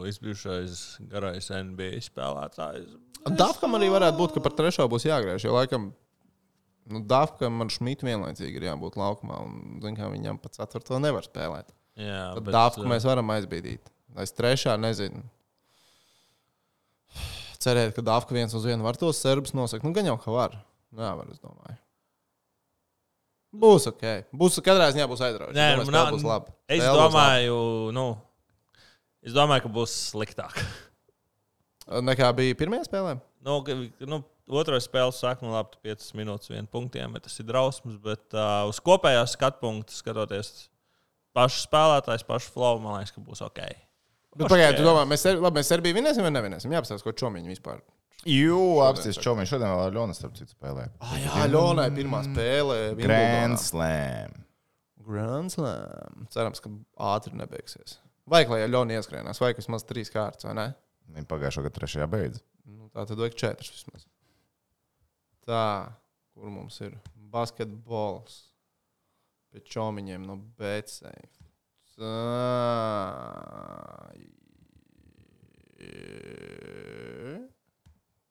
[0.07, 2.93] izbijušais garais NBA spēlētājs.
[3.35, 5.43] Dafkam arī varētu būt, ka par trešo būs jāgriež.
[5.43, 5.89] Jo laikam,
[6.87, 9.41] nu, Dafkam man šmīt vienlaicīgi ir jābūt laukumā.
[9.43, 11.75] Un, zin, viņam pat ceturto nevar spēlēt.
[11.99, 13.91] Jā, Tad bet, Dafku mēs varam aizbīdīt.
[14.23, 15.25] Es trešā nezinu.
[17.59, 19.83] Cerēt, ka Dafka viens uz vienu var tos serbus nosakt.
[19.83, 20.53] Nu, gan jau, ka var.
[20.95, 21.75] Jā, var, es domāju.
[23.59, 24.05] Būs ok.
[24.39, 25.57] Būs katrā ziņā būs aizraujoši.
[25.57, 26.53] Nē, domāju, spēle nav- būs laba.
[26.69, 27.57] Es Spēle būs domāju,
[27.97, 28.05] nu,
[29.25, 30.59] es domāju, ka būs sliktāk.
[31.89, 33.15] Nekā bija pirmajā spēlē.
[33.43, 33.57] Nu,
[34.05, 37.99] nu, Otrais spēles sākumā labi, 5 minūtes, 1 punktiem, bet tas ir drausmas.
[38.01, 40.69] Bet uh, uz kopējā skatu punktu skatoties
[41.37, 43.61] pašu spēlētājs, pašu flow, man liekas, ka būs ok.
[44.39, 46.71] Bet pagaidiet, tu domā, mēs, Ser- labi, mēs Serbiju vinēsim vai nevinēsim?
[46.71, 47.81] Jā, ko čomiņi vispār.
[48.27, 49.53] Jū, apstāties čomiņš.
[49.53, 50.89] Šodien vēl Ļonas, starp citu, spēlē.
[50.99, 52.77] Ah, jā, Ļonai pirmā spēle.
[52.99, 53.59] Grand.
[53.59, 54.35] Slam.
[55.09, 56.27] Grand Slam.
[56.33, 56.71] Cerams, ka
[57.13, 57.97] ātri nebeigsies.
[58.29, 60.67] Vai lai Ļona ieskrienās, vai vismaz trīs kārtas, vai ne?
[61.15, 62.43] Viņa pagājušā gada trešajā beidz.
[62.69, 64.05] Nu, tā tad vajag četras vismaz.
[65.49, 65.63] Tā,
[66.35, 66.93] kur mums ir
[67.33, 68.43] basketbols
[69.49, 70.37] pie čomiņiem no
[71.99, 73.19] BCF.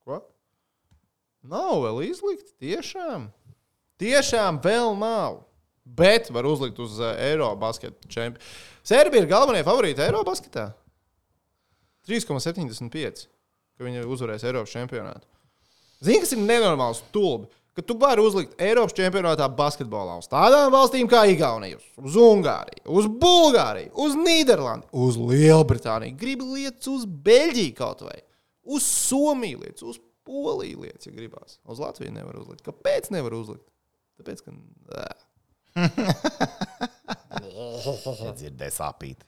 [0.05, 0.21] Ko?
[1.49, 3.29] Nav vēl izlikt, tiešām.
[3.99, 5.43] Tiešām vēl nav.
[5.83, 8.45] Bet var uzlikt uz uh, Eirobasketa čempionu.
[8.85, 10.69] Serbija ir galvenie favorīti Eirobasketā.
[12.09, 13.27] 3,75.
[13.77, 15.25] Ka viņi uzvarēs Eiropas čempionātu.
[16.01, 17.49] Zini, kas ir nenormāls stulbi?
[17.77, 23.05] Ka tu vari uzlikt Eiropas čempionātā basketbolā uz tādām valstīm kā Igaunija, uz Ungāriju, uz
[23.21, 26.17] Bulgāriju, uz Nīderlandi, uz Lielbritāniju.
[26.19, 28.17] Gribi lietas uz Beļģiju kaut vai,
[28.67, 29.97] uz Somiju lietas, uz
[30.29, 31.57] Poliju lietas, ja gribās.
[31.65, 32.61] Uz Latviju nevar uzlikt.
[32.65, 33.65] Kāpēc nevar uzlikt?
[34.19, 34.51] Tāpēc, ka.
[38.39, 39.19] Dzirdēju sāpīt.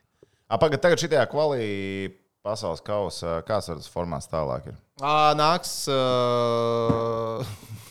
[0.52, 1.66] Pagaidā, tagad šajā kvalī
[2.46, 4.72] pasaules kausa, kāds ir tas formāts tālāk?
[4.72, 4.80] Ir?
[5.38, 5.74] Nāks.
[5.92, 7.46] Uh,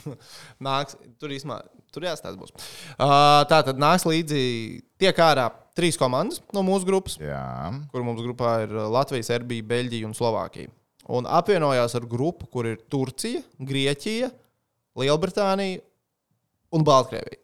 [0.68, 1.62] nāks tur īstenībā.
[1.90, 2.53] Tur jāstāsta būs.
[2.94, 4.42] Uh, tā tad nāks līdzi
[5.01, 10.07] tiek ārā trīs komandas no mūsu grupas, Jā, kur mums grupā ir Latvija, Serbija, Beļģija
[10.07, 10.70] un Slovākija.
[11.11, 14.30] Un apvienojās ar grupu, kur ir Turcija, Grieķija,
[15.01, 15.80] Lielbritānija
[16.70, 17.40] un Baltkrievija.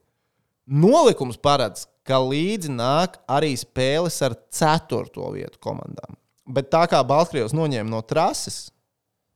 [0.67, 6.15] Nolikums paredz, ka līdzi nāk arī spēles ar ceturto vietu komandām.
[6.47, 8.69] Bet tā kā Baltkrievs noņēma no trases,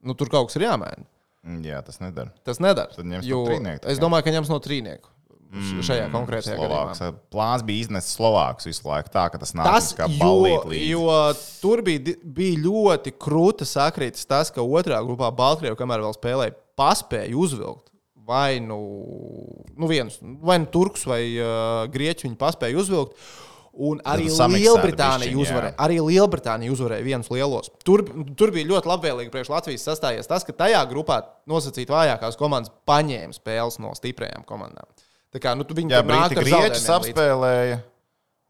[0.06, 1.06] nu, tur kaut kas ir jāmaina.
[1.46, 2.30] Mm, Jā tas nedara.
[2.46, 2.92] Tas nedara.
[2.94, 5.10] Tad ņems no Jo trīnieku, Es domāju, ka ņems no trīnieku.
[5.50, 7.00] Mm, šajā konkrētajā Slovāks.
[7.00, 7.22] gadījumā.
[7.34, 10.90] Plāns bija iznest Slovākus visu laiku, tā ka tas nāk Tas, kā jo, balīt līdzi.
[10.92, 11.16] jo
[11.58, 17.34] tur bija, bija ļoti krūta sakrītas tas, ka otrā grupā Baltkrievija, kamēr vēl spēlēja, paspēja
[17.34, 17.90] uzvilkt
[18.30, 18.78] vai nu,
[19.74, 23.18] nu vienus, vai nu turkus vai uh, grieķus viņi paspēja uzvilkt.
[23.72, 25.74] Un arī Lielbritānija uzvarēja.
[25.78, 27.70] Arī Lielbritānija uzvarēja vienus lielos.
[27.86, 28.02] Tur,
[28.36, 33.36] tur bija ļoti labvēlīgi priekš Latvijas sastājies tas, ka tajā grupā nosacīt vājākās komandas paņēma
[33.36, 34.88] spēles no stiprajām komandām.
[35.30, 36.90] Tā kā nu, tu viņi Grieķus zaudējumiem līdzi.
[36.98, 37.78] apspēlēja.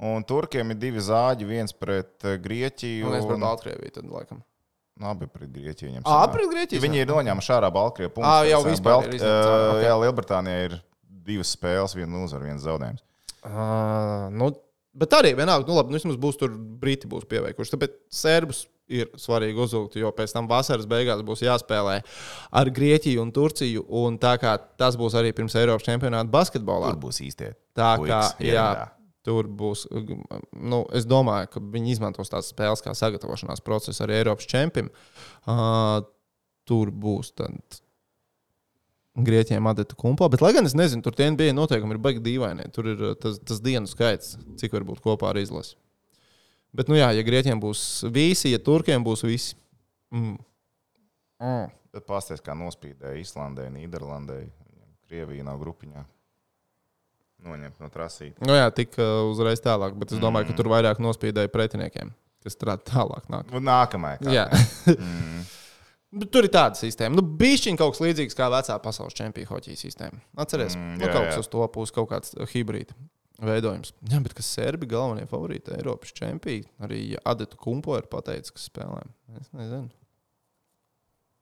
[0.01, 3.05] Un turkiem ir divi zāģi, viens pret eh, Grieķiju.
[3.11, 4.41] Un es par Baltkrieviju tad laikam.
[5.01, 5.91] Nu, abi pret Grieķiju.
[5.91, 6.33] viņam sanāk.
[6.33, 8.15] pret Grieķiju Viņi ir noņēmuši ārā Baltkrieviju.
[8.17, 8.33] punktus.
[8.33, 9.85] Ā, jau vispār ir Balt- izņemts ārā, ā, ok.
[9.85, 10.79] Jā, Lielbritānijā ir
[11.29, 13.05] divas spēles, viena uzvara, viens zaudējums.
[13.45, 14.51] Uh, nu,
[14.97, 17.75] bet arī vienalga, nu, labi, nu, vismaz būs tur brīti būs pieveikuši.
[17.75, 22.01] Tāpēc serbus ir svarīgi uzvilkt, jo pēc tam vasaras beigās būs jāspēlē
[22.61, 23.85] ar Grieķiju un Turciju.
[24.03, 26.95] Un tā kā tas būs arī pirms Eiropas čempionāta basketbolā.
[26.95, 27.53] Tur būs īstie.
[27.79, 28.89] Tā kā puikas jā, ierindā.
[29.27, 29.87] tur būs.
[30.59, 34.91] Nu, es domāju, ka viņi izmantos tās spēles kā sagatavošanās procesu arī Eiropas čempionam.
[35.47, 36.01] Uh,
[36.69, 37.81] tur būs tad.
[39.19, 42.69] Grieķiem adata kumpā, bet, lai gan es nezinu, tur tie NBA noteikumi ir baigi dīvaini.
[42.75, 45.75] Tur ir uh, tas, tas dienu skaits, cik var būt kopā ar izlasi.
[46.71, 49.59] Bet, nu jā, ja Grieķiem būs visi, ja Turkiem būs visi.
[50.15, 50.39] Mm.
[51.43, 51.75] Mm.
[51.91, 54.45] Tad pasties, kā nospīdēja Islandē, Nīderlandē.
[55.11, 56.05] Krievija nav grupiņā.
[57.43, 58.39] Noņemt no trasītes.
[58.47, 62.13] Nu jā, tik uh, uzreiz tālāk, bet es domāju, ka tur vairāk nospīdēja pretiniekiem,
[62.45, 63.27] kas strādā tālāk.
[63.33, 63.51] Nāk.
[63.57, 64.23] Un Nākamajā.
[64.31, 64.47] Jā.
[66.11, 67.15] Bet Tur ir tāda sistēma.
[67.15, 70.19] Nu, Bišķiņ kaut kas līdzīgs kā vecā pasaules čempionu hoķija sistēma.
[70.43, 71.45] Atcerieties, Mm, nu, jā, kaut kas jā.
[71.45, 72.97] uz to puses, kaut kāds uh, hibrīda
[73.41, 73.93] veidojums.
[74.11, 79.05] Jā, bet kas serbi galvenie favorīti Eiropas čempioni, arī Adetu Kumpo ir pateicis, kas spēlē.
[79.39, 79.87] Es nezinu.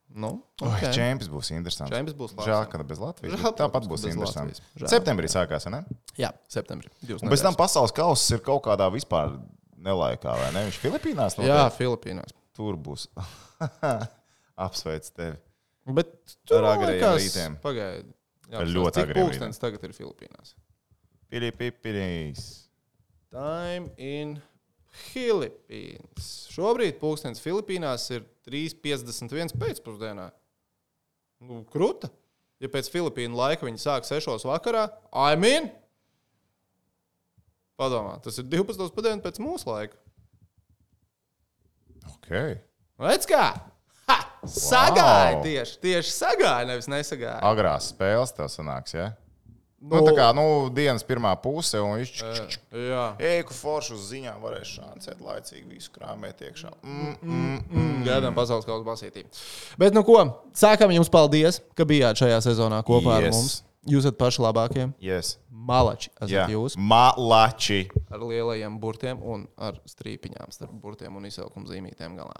[0.09, 0.89] Nu, Okay.
[0.89, 0.93] okay.
[0.97, 1.93] Čempions būs interesants.
[1.93, 3.35] Čempions būs Žēl, labs, ka bez Latvijas.
[3.41, 4.05] Žēl, Tāpat būs.
[4.09, 4.89] Žēl.
[4.89, 5.83] Septembrī sākās, ne?
[6.17, 6.89] Jā, septembrī.
[7.19, 9.35] Un pēc tam pasaules kausa ir kaut kādā vispār
[9.77, 10.65] nelaikā, vai ne?
[10.71, 11.77] Viņš Filipīnās Jā, notiek?
[11.81, 12.33] Filipīnās.
[12.57, 13.09] tur būs.
[14.59, 15.37] Apsveic tevi.
[15.95, 16.11] Bet
[16.49, 17.57] tur Ar liekas- rītiem.
[17.63, 18.09] Pagaid.
[18.49, 20.55] Jā, Ar ļoti cik agrējiem pulkstenis tagad ir Filipīnās.
[21.31, 22.45] Piripipirīs.
[23.31, 24.39] Time in
[24.89, 26.29] Philippines.
[26.53, 30.31] Šobrīd pulkstenis Filipīnās ir 3,51 pēcpusdienā.
[31.45, 32.11] Nu, Kruta.
[32.59, 35.69] Ja pēc Filipīnu laika viņi sāk 6 vakarā, I mean,
[37.79, 39.95] padomā, tas ir 12 padienu pēc mūsu laika.
[42.17, 42.59] Okay.
[42.99, 43.45] Redz kā?
[44.57, 47.41] Sagāja tieši, tieši sagāja, nevis nesagāja.
[47.47, 49.13] Agrās spēles tev sanāks, ja?
[49.79, 50.43] Nu, tā kā nu,
[50.75, 53.05] dienas pirmā puse, un viņš Jā.
[53.23, 56.73] Eiku foršu uz ziņām varēs šancēt laicīgi visu krāmēt iekšā.
[56.83, 57.61] Mm, mm.
[57.71, 59.23] Mm, Gaidām pasaules kausa basītī.
[59.79, 60.19] Bet, nu ko,
[60.59, 63.29] sākam jums paldies, ka bijāt šajā sezonā kopā yes.
[63.31, 63.57] ar mums.
[63.89, 64.89] Jūs esat paši labākie.
[65.01, 65.37] Yes.
[65.49, 67.85] Malači esat Jā, jūs Malači.
[68.11, 72.35] ar lielajiem burtiem un ar strīpiņām starp burtiem un izsaukuma zīmītēm galā.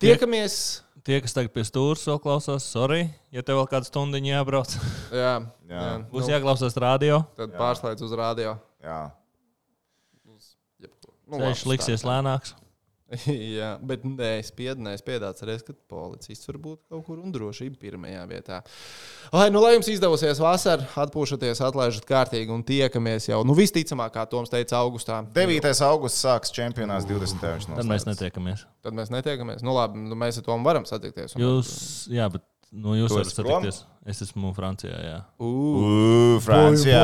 [0.00, 0.84] Tiekamies!
[1.04, 4.74] Tie, kas tagad pie stūra vēl klausās, sorry, ja tev vēl kāda stunda jābrauc,
[5.10, 5.80] Jā, Jā.
[5.80, 5.94] jā.
[6.12, 7.22] būs nu, jāklausās radio.
[7.36, 8.58] tad pārslēdz uz rādio.
[8.84, 8.98] Jā.
[10.80, 11.14] Jebko.
[11.26, 12.54] Nu, Ceļš liksies lēnāks.
[13.58, 17.80] Jā, bet nē, spiedz, nē, spiedāts arī, ka policists var būt kaut kur un drošība
[17.82, 18.60] pirmajā vietā.
[19.34, 24.26] Lai, nu, lai jums izdevosies vasarā, atpūšaties, atlaižat kārtīgi un tiekamies jau, nu, visticamāk, kā
[24.30, 25.24] Toms teica, augustā.
[25.34, 25.66] 9.
[25.88, 27.42] augusts sāks čempionāts 20.
[27.42, 28.62] viņš Tad mēs netiekamies.
[28.86, 29.64] Tad mēs netiekamies.
[29.66, 31.34] Nu, labi, nu, mēs ar Tomu varam satikties.
[31.34, 31.72] un- Jūs,
[32.14, 33.82] jā, bet nu, jūs varat satikties.
[34.06, 34.96] Es esmu Francijā.
[35.04, 35.18] Jā.
[35.42, 37.02] Ugh, Francijā.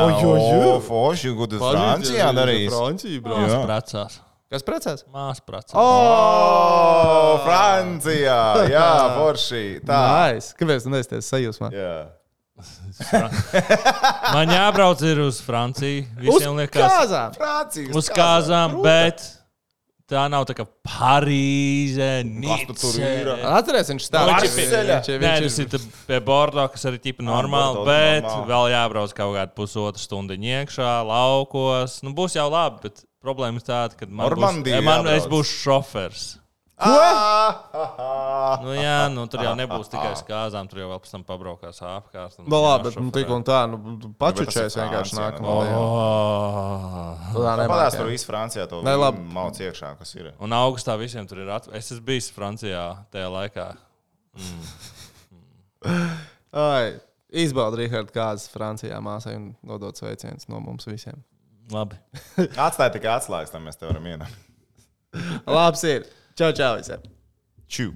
[0.87, 2.31] Forši, ko tu Francijā?
[2.71, 3.43] Francija, bro.
[3.43, 3.59] Jā.
[3.67, 4.21] Precās.
[4.47, 5.01] Kas precās?
[5.11, 5.73] Māsa precās.
[5.75, 8.37] O, Francijā!
[8.71, 9.63] Jā, forši.
[9.87, 9.97] Tā.
[10.31, 10.53] Nice.
[10.59, 11.71] Kāpēc tu neesties sajūsmā?
[11.75, 11.95] Jā.
[14.33, 16.05] Man jābrauc ir uz Franciju.
[16.17, 17.35] Uz Visiem liekas, kāzām!
[17.37, 17.91] Francijas.
[17.99, 19.21] uz kāzām, bet
[20.09, 22.07] tā nav tā kā Parīze.
[22.23, 24.55] Atcerieties, viņš Nu, viņš ir-
[24.87, 28.47] viņš ir- viņš ir- tā pie Bordo, kas arī ir normāli, bet normāli.
[28.49, 31.99] vēl jābrauc kaut kādu pusotru stundu iekšā, laukos.
[32.07, 35.31] Nu, būs jau labi, bet problēma ir tāda, ka man, būs, Normandija man es jābrauc.
[35.35, 36.27] būšu šofers.
[36.77, 36.93] Ko?
[38.61, 42.37] Nu, jā, nu, tur jau nebūs tikai skāzām, tur jau vēl pēc tam pabraukās apkārt.
[42.39, 43.79] un Nu, labi, bet nu, tik un tā, nu,
[44.21, 45.55] pačučēs vienkārši nākamā.
[45.75, 47.25] Oh.
[47.35, 47.97] Tā nemāki.
[47.97, 48.81] tur viss Francijā, to
[49.35, 50.31] mauc iekšā, kas ir.
[50.43, 51.75] Un augustā visiem tur ir atvērt.
[51.77, 53.67] Es esmu bijis Francijā tajā laikā.
[56.57, 56.97] Ai,
[57.43, 61.19] Izbaudi, Rihard, kādas Francijā māsai un nodot sveicienus no mums visiem.
[61.73, 61.97] Labi.
[62.67, 64.43] Atstāj tikai atslēgas, tam mēs te varam ienākt.
[65.49, 66.07] Labs ir!
[66.37, 67.03] Čau, čau visiem!
[67.67, 67.91] Čau!